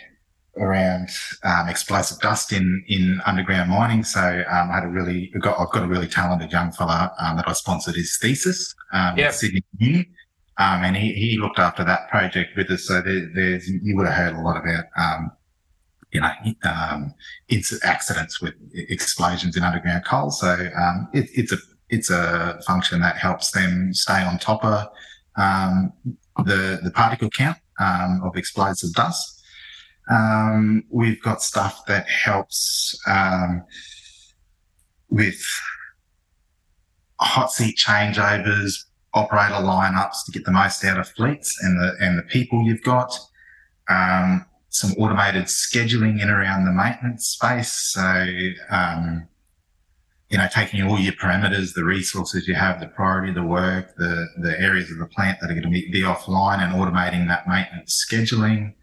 Around 0.61 1.09
um, 1.43 1.69
explosive 1.69 2.21
dust 2.21 2.53
in 2.53 2.85
in 2.89 3.21
underground 3.27 3.71
mining. 3.71 4.05
So 4.05 4.21
um, 4.21 4.71
I 4.71 4.75
had 4.75 4.85
a 4.85 4.89
really 4.89 5.33
got 5.41 5.59
I've 5.59 5.71
got 5.71 5.83
a 5.83 5.89
really 5.89 6.09
talented 6.09 6.53
young 6.53 6.73
fella 6.73 7.13
um, 7.19 7.37
that 7.37 7.49
I 7.49 7.53
sponsored 7.53 7.97
his 7.97 8.17
thesis 8.19 8.75
um, 8.93 9.17
Yep. 9.17 9.29
at 9.29 9.35
Sydney 9.35 9.65
Uni, 9.79 10.09
um, 10.59 10.85
and 10.85 10.97
he 10.97 11.13
he 11.15 11.39
looked 11.39 11.59
after 11.59 11.85
that 11.85 12.09
project 12.11 12.57
with 12.57 12.71
us. 12.71 12.85
So 12.85 13.01
there, 13.01 13.31
there's 13.35 13.69
you 13.69 13.97
would 13.97 14.07
have 14.07 14.15
heard 14.15 14.35
a 14.35 14.41
lot 14.41 14.57
about. 14.57 14.85
Um, 14.97 15.33
you 16.13 16.21
know, 16.21 16.33
um, 16.65 17.15
accidents 17.85 18.43
with 18.43 18.55
explosions 18.75 19.57
in 19.57 19.63
underground 19.63 20.05
coal. 20.05 20.33
So 20.33 20.49
um, 20.77 21.09
it, 21.13 21.29
it's 21.35 21.53
a 21.53 21.59
it's 21.89 22.11
a 22.11 22.61
function 22.67 23.01
that 23.01 23.17
helps 23.17 23.53
them 23.53 23.95
stay 23.95 24.23
on 24.23 24.39
top 24.39 24.65
of 24.65 24.89
um, 25.37 25.93
the 26.45 26.81
the 26.83 26.91
particle 26.91 27.31
count 27.31 27.59
um, 27.79 28.23
of 28.25 28.37
explosive 28.37 28.93
dust. 28.93 29.40
Um, 30.11 30.85
we've 30.91 31.23
got 31.23 31.43
stuff 31.43 31.83
that 31.87 32.09
helps 32.09 32.99
um, 33.07 33.65
with 35.09 35.41
hot 37.21 37.53
seat 37.53 37.77
changeovers, 37.77 38.85
operator 39.15 39.55
lineups 39.55 40.25
to 40.27 40.33
get 40.33 40.45
the 40.45 40.53
most 40.53 40.85
out 40.85 40.99
of 40.99 41.09
fleets 41.09 41.57
and 41.63 41.81
the 41.81 41.97
and 42.01 42.19
the 42.19 42.23
people 42.23 42.63
you've 42.63 42.83
got. 42.83 43.17
Um, 43.89 44.47
some 44.71 44.93
automated 44.93 45.45
scheduling 45.45 46.23
in 46.23 46.31
around 46.31 46.65
the 46.65 46.73
maintenance 46.73 47.27
space. 47.27 47.73
So, 47.73 48.25
um, 48.71 49.27
you 50.31 50.39
know, 50.39 50.47
taking 50.53 50.83
all 50.83 50.99
your 50.99 51.13
parameters, 51.15 51.75
the 51.75 51.85
resources 51.85 52.47
you 52.47 52.55
have, 52.55 52.79
the 52.79 52.87
priority 52.87 53.33
the 53.33 53.43
work, 53.43 53.97
the, 53.97 54.29
the 54.39 54.59
areas 54.61 54.91
of 54.93 54.99
the 54.99 55.07
plant 55.07 55.39
that 55.41 55.51
are 55.51 55.55
going 55.55 55.65
to 55.65 55.69
be, 55.69 55.91
be 55.91 56.03
offline 56.03 56.59
and 56.61 56.73
automating 56.73 57.27
that 57.27 57.49
maintenance 57.49 58.07
scheduling. 58.09 58.75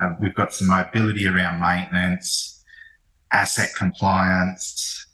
Uh, 0.00 0.10
we've 0.20 0.34
got 0.34 0.52
some 0.52 0.68
mobility 0.68 1.26
around 1.26 1.60
maintenance, 1.60 2.62
asset 3.32 3.70
compliance. 3.76 5.06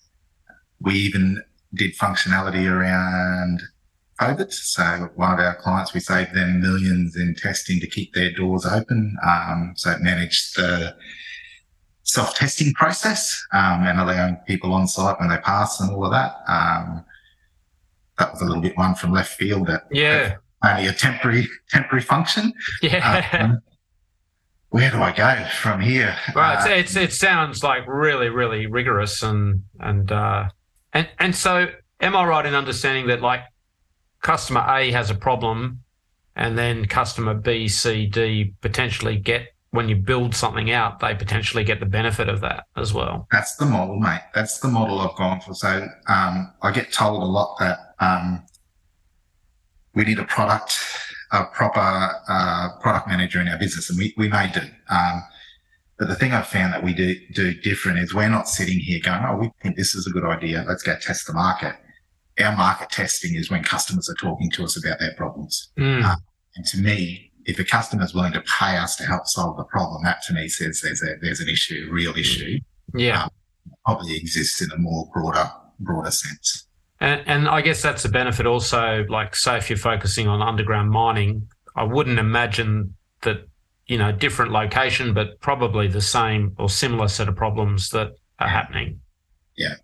We 0.81 0.95
even 0.95 1.43
did 1.75 1.97
functionality 1.97 2.71
around 2.71 3.63
COVID. 4.21 4.53
So 4.53 5.11
one 5.17 5.33
of 5.33 5.41
our 5.41 5.57
clients, 5.57 5.95
we 5.95 6.01
saved 6.01 6.35
them 6.35 6.61
millions 6.61 7.17
in 7.17 7.35
testing 7.35 7.81
to 7.81 7.87
keep 7.87 8.13
their 8.15 8.31
doors 8.33 8.65
open. 8.67 9.17
Um, 9.27 9.73
so 9.77 9.91
it 9.91 10.01
managed 10.03 10.57
the 10.57 10.95
self-testing 12.05 12.75
process 12.75 13.43
um, 13.53 13.85
and 13.87 13.99
allowing 13.99 14.37
people 14.47 14.73
on 14.75 14.87
site 14.87 15.19
when 15.19 15.31
they 15.31 15.39
pass 15.39 15.81
and 15.81 15.91
all 15.91 16.05
of 16.05 16.13
that. 16.13 16.35
Um, 16.47 17.05
that 18.19 18.33
was 18.33 18.43
a 18.43 18.45
little 18.45 18.63
bit 18.63 18.77
one 18.77 18.95
from 18.95 19.13
left 19.13 19.33
field 19.37 19.67
that 19.67 19.85
Yeah. 19.91 20.37
only 20.65 20.87
a 20.87 20.93
temporary 20.93 21.49
temporary 21.71 22.03
function. 22.03 22.53
Yeah. 22.83 23.57
Where 24.75 24.91
do 24.91 25.01
I 25.01 25.13
go 25.13 25.47
from 25.61 25.81
here? 25.81 26.17
Right. 26.35 26.57
Uh, 26.57 26.75
It's, 26.75 26.97
it's, 26.97 26.97
it 26.97 27.13
sounds 27.13 27.63
like 27.63 27.87
really, 27.87 28.29
really 28.29 28.67
rigorous 28.67 29.23
and, 29.23 29.63
and, 29.79 30.11
uh, 30.11 30.49
and, 30.93 31.09
and 31.21 31.33
so 31.33 31.69
am 32.01 32.17
I 32.17 32.25
right 32.25 32.45
in 32.45 32.57
understanding 32.57 33.07
that 33.07 33.23
like 33.23 33.43
customer 34.21 34.65
A 34.69 34.91
has 34.91 35.11
a 35.11 35.15
problem 35.15 35.79
and 36.35 36.59
then 36.59 36.87
customer 36.87 37.35
B, 37.35 37.69
C, 37.69 38.07
D 38.07 38.53
potentially 38.63 39.17
get, 39.17 39.55
when 39.71 39.89
you 39.89 39.95
build 39.95 40.35
something 40.35 40.73
out, 40.73 40.99
they 40.99 41.15
potentially 41.15 41.63
get 41.63 41.79
the 41.79 41.87
benefit 41.87 42.29
of 42.29 42.41
that 42.41 42.65
as 42.77 42.93
well. 42.93 43.29
That's 43.31 43.55
the 43.55 43.67
model, 43.67 44.01
mate. 44.01 44.23
That's 44.35 44.59
the 44.59 44.67
model 44.67 44.99
I've 44.99 45.15
gone 45.15 45.41
for. 45.41 45.55
So 45.55 45.87
um, 46.09 46.53
I 46.63 46.73
get 46.73 46.93
told 46.93 47.23
a 47.23 47.27
lot 47.27 47.57
that 47.61 47.79
um, 48.01 48.43
we 49.95 50.03
need 50.03 50.19
a 50.19 50.25
product, 50.25 50.77
a 51.35 51.45
proper 51.53 51.81
uh, 52.29 52.69
product 52.81 53.09
manager 53.09 53.41
in 53.41 53.49
our 53.49 53.59
business, 53.59 53.91
and 53.91 53.99
we, 53.99 54.15
we 54.17 54.29
may 54.29 54.51
do. 54.53 54.61
Um, 54.89 55.23
but 55.99 56.09
the 56.09 56.15
thing 56.15 56.33
I've 56.33 56.47
found 56.47 56.73
that 56.73 56.83
we 56.83 56.93
do 56.95 57.15
do 57.35 57.55
different 57.55 57.99
is 57.99 58.15
we're 58.15 58.29
not 58.29 58.49
sitting 58.49 58.79
here 58.79 59.01
going, 59.03 59.23
"Oh, 59.27 59.37
we 59.37 59.51
think 59.63 59.77
this 59.77 59.95
is 59.95 60.07
a 60.07 60.11
good 60.11 60.25
idea. 60.25 60.65
Let's 60.67 60.83
go 60.83 60.97
test 61.01 61.27
the 61.27 61.33
market." 61.35 61.75
Our 62.41 62.57
market 62.57 62.91
testing 62.91 63.37
is 63.37 63.49
when 63.51 63.63
customers 63.63 64.09
are 64.11 64.15
talking 64.15 64.51
to 64.53 64.65
us 64.65 64.77
about 64.77 64.99
their 64.99 65.15
problems. 65.15 65.71
Mm. 65.79 66.05
Uh, 66.05 66.17
And 66.57 66.65
to 66.67 66.79
me, 66.79 67.31
if 67.47 67.59
a 67.59 67.65
customer 67.65 68.05
is 68.05 68.15
willing 68.15 68.33
to 68.33 68.43
pay 68.59 68.77
us 68.77 68.97
to 68.97 69.05
help 69.05 69.27
solve 69.27 69.57
the 69.57 69.65
problem, 69.65 70.03
that 70.05 70.23
to 70.27 70.33
me 70.35 70.49
says 70.49 70.81
there's 70.83 71.03
a 71.03 71.17
there's 71.23 71.41
an 71.41 71.49
issue, 71.49 71.87
a 71.91 71.93
real 71.93 72.17
issue 72.17 72.59
Yeah. 72.95 73.29
probably 73.85 74.17
exists 74.17 74.61
in 74.63 74.71
a 74.73 74.79
more 74.79 75.09
broader 75.13 75.49
broader 75.81 76.11
sense. 76.11 76.67
And, 77.05 77.23
and 77.27 77.49
I 77.49 77.61
guess 77.61 77.83
that's 77.83 78.07
a 78.07 78.09
benefit 78.09 78.47
also, 78.47 79.05
like, 79.11 79.37
say, 79.37 79.59
if 79.59 79.69
you're 79.69 79.77
focusing 79.77 80.27
on 80.27 80.41
underground 80.41 80.91
mining, 80.91 81.47
I 81.77 81.83
wouldn't 81.83 82.19
imagine 82.19 82.95
that, 83.21 83.47
you 83.87 83.99
know, 83.99 84.11
different 84.11 84.53
location, 84.53 85.13
but 85.13 85.39
probably 85.41 85.87
the 85.87 86.01
same 86.01 86.55
or 86.59 86.71
similar 86.71 87.09
set 87.09 87.29
of 87.29 87.37
problems 87.37 87.91
that 87.91 88.13
are 88.39 88.49
happening. 88.49 89.03
Yeah, 89.55 89.75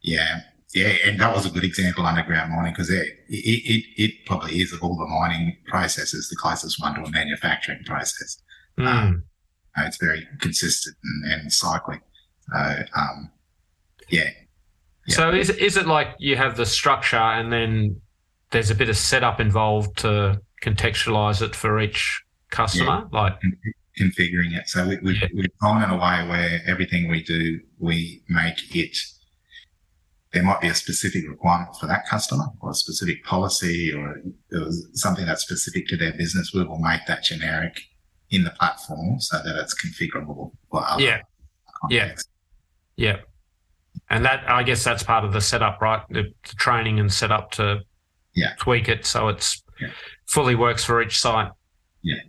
yeah, 0.00 0.42
yeah. 0.72 0.94
and 1.04 1.18
that 1.20 1.34
was 1.34 1.44
a 1.44 1.50
good 1.50 1.64
example 1.64 2.06
underground 2.06 2.52
mining 2.52 2.72
because 2.72 2.90
it, 2.90 3.08
it 3.28 3.84
it 3.96 4.12
probably 4.24 4.60
is 4.60 4.72
of 4.72 4.80
all 4.80 4.96
the 4.96 5.06
mining 5.06 5.56
processes 5.66 6.28
the 6.28 6.36
closest 6.36 6.80
one 6.80 6.94
to 6.94 7.02
a 7.02 7.10
manufacturing 7.10 7.82
process. 7.84 8.40
Mm. 8.78 9.22
Uh, 9.76 9.82
it's 9.86 9.96
very 9.96 10.28
consistent 10.40 10.96
and, 11.02 11.32
and 11.32 11.52
cyclic. 11.52 12.00
So 12.48 12.84
um, 12.96 13.30
yeah, 14.08 14.30
Yeah. 15.06 15.14
So 15.16 15.30
is 15.32 15.50
is 15.50 15.76
it 15.76 15.86
like 15.86 16.08
you 16.18 16.36
have 16.36 16.56
the 16.56 16.66
structure 16.66 17.16
and 17.16 17.52
then 17.52 18.00
there's 18.50 18.70
a 18.70 18.74
bit 18.74 18.88
of 18.88 18.96
setup 18.96 19.40
involved 19.40 19.98
to 19.98 20.40
contextualize 20.62 21.42
it 21.42 21.54
for 21.56 21.80
each 21.80 22.22
customer? 22.50 23.08
Like, 23.12 23.34
configuring 23.98 24.56
it. 24.56 24.68
So 24.68 24.86
we, 24.88 24.98
we've, 25.02 25.20
Yeah. 25.20 25.28
we've 25.34 25.58
gone 25.60 25.82
in 25.82 25.90
a 25.90 25.94
way 25.96 26.28
where 26.28 26.60
everything 26.66 27.08
we 27.10 27.22
do, 27.22 27.60
we 27.78 28.22
make 28.28 28.74
it, 28.74 28.96
there 30.32 30.42
might 30.42 30.60
be 30.60 30.68
a 30.68 30.74
specific 30.74 31.28
requirement 31.28 31.76
for 31.78 31.86
that 31.86 32.06
customer 32.06 32.44
or 32.60 32.70
a 32.70 32.74
specific 32.74 33.22
policy 33.24 33.92
or, 33.92 34.16
or 34.52 34.70
something 34.94 35.26
that's 35.26 35.42
specific 35.42 35.86
to 35.88 35.96
their 35.96 36.12
business. 36.12 36.52
We 36.54 36.64
will 36.64 36.78
make 36.78 37.02
that 37.06 37.22
generic 37.24 37.80
in 38.30 38.44
the 38.44 38.50
platform 38.50 39.20
so 39.20 39.38
that 39.44 39.56
it's 39.60 39.74
configurable 39.74 40.52
for 40.70 40.82
other 40.86 41.02
Yeah. 41.02 41.20
Yeah. 41.90 42.14
yeah. 42.96 43.16
And 44.10 44.24
that, 44.24 44.48
I 44.48 44.62
guess 44.62 44.84
that's 44.84 45.02
part 45.02 45.24
of 45.24 45.32
the 45.32 45.40
setup, 45.40 45.80
right? 45.80 46.02
The, 46.10 46.24
the 46.48 46.54
training 46.56 47.00
and 47.00 47.12
setup 47.12 47.50
to 47.52 47.80
Yeah. 48.34 48.54
tweak 48.58 48.88
it 48.88 49.06
so 49.06 49.28
it's 49.28 49.62
Yeah. 49.80 49.88
fully 50.26 50.54
works 50.54 50.84
for 50.84 51.00
each 51.02 51.18
site. 51.18 51.50
Yeah. 52.02 52.20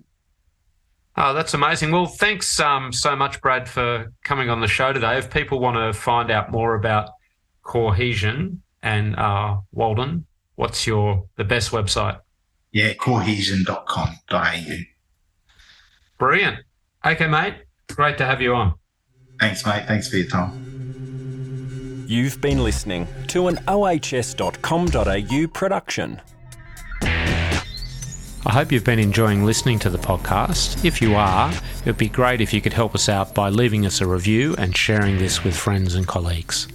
Oh, 1.15 1.33
that's 1.33 1.53
amazing. 1.53 1.91
Well, 1.91 2.05
thanks 2.07 2.59
um, 2.59 2.91
so 2.91 3.15
much, 3.15 3.39
Brad, 3.41 3.69
for 3.69 4.11
coming 4.23 4.49
on 4.49 4.61
the 4.61 4.67
show 4.67 4.93
today. 4.93 5.17
If 5.17 5.29
people 5.29 5.59
want 5.59 5.77
to 5.77 5.93
find 5.99 6.31
out 6.31 6.51
more 6.51 6.73
about 6.75 7.09
Corehesion 7.63 8.61
and 8.81 9.15
uh, 9.15 9.57
Waldon, 9.71 10.25
what's 10.55 10.87
your 10.87 11.25
the 11.35 11.43
best 11.43 11.71
website? 11.71 12.19
Yeah. 12.71 12.93
Corehesion.com.au. 12.93 14.75
Brilliant. 16.17 16.59
Okay, 17.05 17.27
mate. 17.27 17.55
Great 17.89 18.17
to 18.17 18.25
have 18.25 18.41
you 18.41 18.55
on. 18.55 18.73
Thanks, 19.39 19.65
mate. 19.65 19.85
Thanks 19.87 20.07
for 20.09 20.17
your 20.17 20.27
time. 20.27 20.72
You've 22.05 22.41
been 22.41 22.63
listening 22.63 23.07
to 23.27 23.47
an 23.47 23.57
ohs.com.au 23.67 25.47
production. 25.47 26.21
I 28.45 28.51
hope 28.51 28.73
you've 28.73 28.83
been 28.83 28.99
enjoying 28.99 29.45
listening 29.45 29.79
to 29.79 29.89
the 29.89 29.97
podcast. 29.97 30.83
If 30.83 31.01
you 31.01 31.15
are, 31.15 31.49
it 31.51 31.85
would 31.85 31.97
be 31.97 32.09
great 32.09 32.41
if 32.41 32.53
you 32.53 32.59
could 32.59 32.73
help 32.73 32.93
us 32.93 33.07
out 33.07 33.33
by 33.33 33.47
leaving 33.47 33.85
us 33.85 34.01
a 34.01 34.07
review 34.07 34.53
and 34.57 34.75
sharing 34.75 35.17
this 35.17 35.45
with 35.45 35.55
friends 35.55 35.95
and 35.95 36.05
colleagues. 36.05 36.67